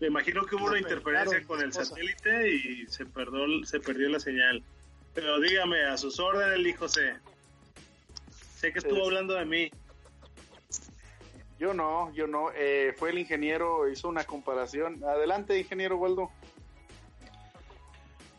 [0.00, 4.20] me imagino que hubo una interferencia con el satélite y se perdió, se perdió la
[4.20, 4.62] señal.
[5.14, 7.14] Pero dígame, a sus órdenes, José.
[8.58, 9.70] Sé que estuvo Es- hablando de mí.
[11.58, 12.50] Yo no, yo no.
[12.54, 15.02] Eh, fue el ingeniero, hizo una comparación.
[15.04, 16.30] Adelante, ingeniero Waldo.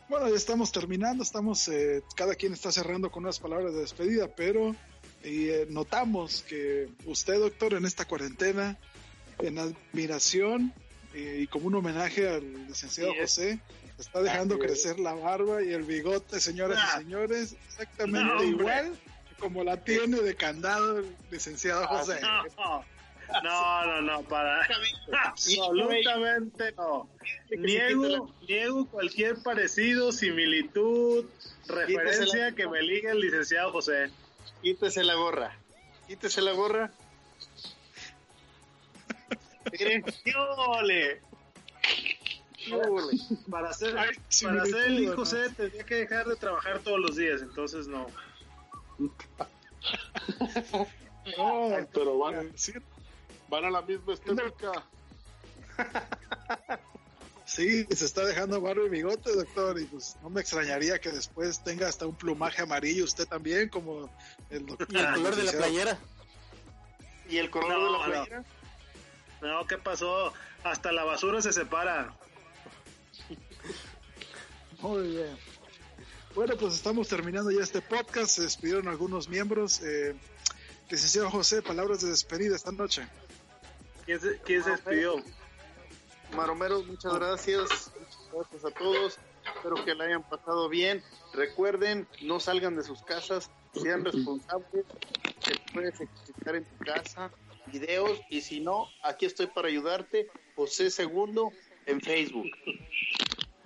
[0.08, 4.28] Bueno, ya estamos terminando, estamos, eh, cada quien está cerrando con unas palabras de despedida,
[4.36, 4.76] pero
[5.24, 8.78] eh, notamos que usted, doctor, en esta cuarentena,
[9.40, 10.72] en admiración
[11.16, 13.58] eh, y como un homenaje al licenciado Sí, es- José,
[13.98, 14.70] está dejando Así es.
[14.70, 16.96] crecer la barba y el bigote, señoras Ah.
[17.00, 18.92] y señores, exactamente No, igual
[19.38, 22.20] como la tiene de candado el licenciado José.
[22.22, 22.84] No,
[23.42, 24.64] no, no, no, para.
[25.24, 27.08] Absolutamente no.
[27.50, 31.24] Niego, niego cualquier parecido, similitud,
[31.66, 34.10] referencia que me ligue el licenciado José.
[34.62, 35.56] Quítese la gorra.
[36.06, 36.92] Quítese la gorra.
[40.24, 41.20] ¡Yole!
[43.50, 44.10] Para ser, Ay,
[44.42, 48.06] para ser el hijo José tendría que dejar de trabajar todos los días, entonces no.
[48.98, 49.08] No,
[51.92, 52.72] Pero van, sí,
[53.48, 54.84] van a la misma estética.
[57.44, 61.62] Sí, se está dejando barba y bigote, doctor, y pues no me extrañaría que después
[61.62, 64.10] tenga hasta un plumaje amarillo usted también, como
[64.50, 64.88] el doctor.
[64.90, 65.98] Y el color de la playera.
[67.28, 68.44] ¿Y el color No, de la playera?
[69.46, 70.32] No, ¿qué pasó?
[70.64, 72.12] Hasta la basura se separa.
[74.80, 75.38] Muy bien.
[76.34, 79.80] Bueno, pues estamos terminando ya este podcast, se despidieron algunos miembros.
[79.82, 80.16] Eh,
[80.90, 83.06] licenciado José, palabras de despedida esta noche.
[84.04, 85.14] ¿Quién se, quién se despidió?
[86.34, 87.92] Maromeros, muchas gracias.
[88.32, 89.18] Muchas gracias a todos.
[89.54, 91.04] Espero que la hayan pasado bien.
[91.32, 94.84] Recuerden, no salgan de sus casas, sean responsables.
[95.44, 97.30] Te puedes ejercitar en tu casa,
[97.72, 100.28] videos, y si no, aquí estoy para ayudarte.
[100.54, 101.50] José Segundo
[101.86, 102.50] en Facebook.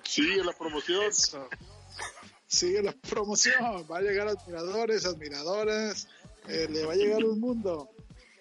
[0.04, 1.04] Sigue la promoción.
[1.04, 1.48] Eso.
[2.46, 3.86] Sigue la promoción.
[3.90, 6.08] Va a llegar admiradores, admiradoras.
[6.48, 7.90] eh, le va a llegar un mundo.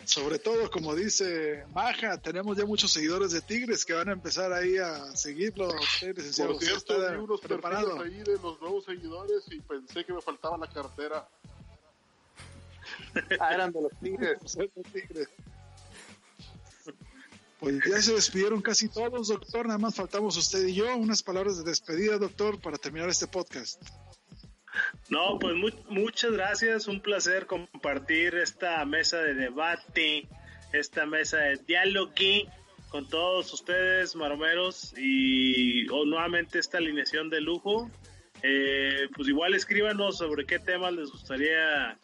[0.10, 4.51] Sobre todo, como dice Maja, tenemos ya muchos seguidores de Tigres que van a empezar
[4.51, 5.68] ahí a seguirlo.
[5.68, 7.97] Por cierto, vi unos preparado.
[7.97, 11.30] perfiles ahí de los nuevos seguidores y pensé que me faltaba la cartera.
[13.39, 14.39] Ah, eran de los Tigres.
[14.57, 15.30] De Tigres.
[17.60, 19.68] Pues ya se despidieron casi todos, doctor.
[19.68, 20.95] Nada más faltamos usted y yo.
[20.95, 23.82] Unas palabras de despedida, doctor, para terminar este podcast.
[25.10, 30.30] No, pues mu- muchas gracias, un placer compartir esta mesa de debate,
[30.72, 32.14] esta mesa de diálogo
[32.89, 37.89] con todos ustedes, maromeros, y oh, nuevamente esta alineación de lujo.
[38.41, 41.97] Eh, pues igual escríbanos sobre qué temas les gustaría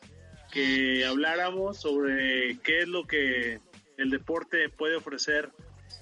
[0.56, 3.60] que habláramos, sobre qué es lo que
[3.98, 5.50] el deporte puede ofrecer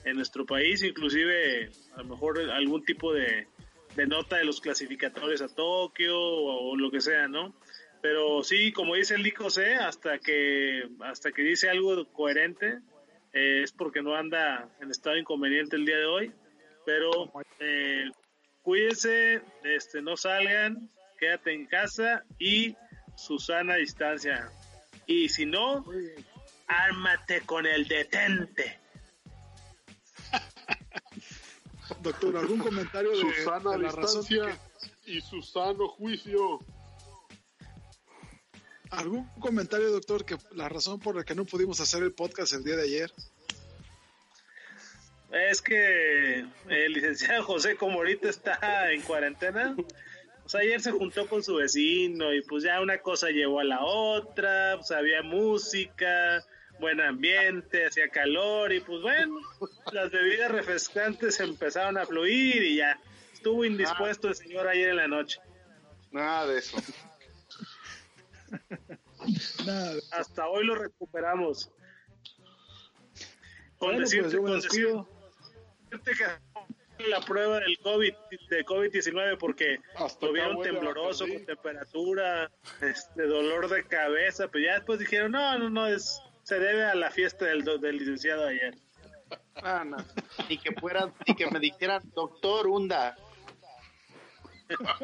[0.06, 3.48] en nuestro país, inclusive a lo mejor algún tipo de,
[3.96, 7.56] de nota de los clasificatorios a Tokio o, o lo que sea, ¿no?
[8.04, 12.78] Pero sí, como dice el Lico C, hasta que, hasta que dice algo coherente,
[13.34, 16.32] eh, es porque no anda en estado inconveniente el día de hoy.
[16.86, 17.10] Pero
[17.60, 18.12] eh,
[18.62, 22.76] cuídense, este, no salgan, quédate en casa y
[23.16, 24.52] su sana distancia.
[25.06, 25.86] Y si no,
[26.68, 28.80] ármate con el detente.
[32.02, 34.60] Doctor, ¿algún comentario de, Susana de la razón distancia
[35.06, 36.60] y su sano juicio.
[38.90, 42.64] ¿Algún comentario, doctor, que la razón por la que no pudimos hacer el podcast el
[42.64, 43.12] día de ayer?
[45.32, 49.76] Es que el licenciado José, como ahorita está en cuarentena,
[50.44, 53.82] pues ayer se juntó con su vecino y pues ya una cosa llevó a la
[53.82, 56.46] otra, pues había música,
[56.80, 59.40] buen ambiente, hacía calor y pues bueno,
[59.94, 63.00] las bebidas refrescantes empezaron a fluir y ya
[63.34, 65.40] estuvo indispuesto el señor ayer en la noche.
[66.12, 66.78] Nada de eso.
[69.66, 69.94] Nada.
[70.12, 71.72] Hasta hoy lo recuperamos.
[73.78, 75.08] Con Bueno, decirte, pues con
[75.90, 76.26] decirte que
[77.08, 78.14] la prueba del COVID,
[78.50, 82.52] de COVID-19 porque Hasta lo vieron tembloroso, con temperatura,
[82.82, 86.96] este dolor de cabeza, pero ya después dijeron, no, no, no, es, se debe a
[86.96, 88.76] la fiesta del, del licenciado ayer.
[89.56, 89.98] Ah, no.
[90.50, 93.16] Ni que fueran, ni que me dijeran, doctor Hunda.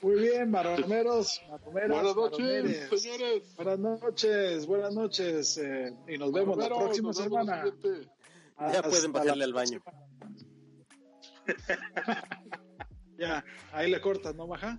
[0.00, 3.02] Muy bien, maromeros, maromeras, Buenas noches, maromeres.
[3.02, 3.54] señores.
[3.56, 5.58] Buenas noches, buenas noches.
[5.58, 7.64] eh, y nos vemos la Maromeros, próxima vemos semana.
[7.64, 8.08] siguiente.
[8.58, 9.80] Ya Hasta pueden bajarle al baño.
[13.18, 14.78] ya, ahí le cortas, ¿no, Maja?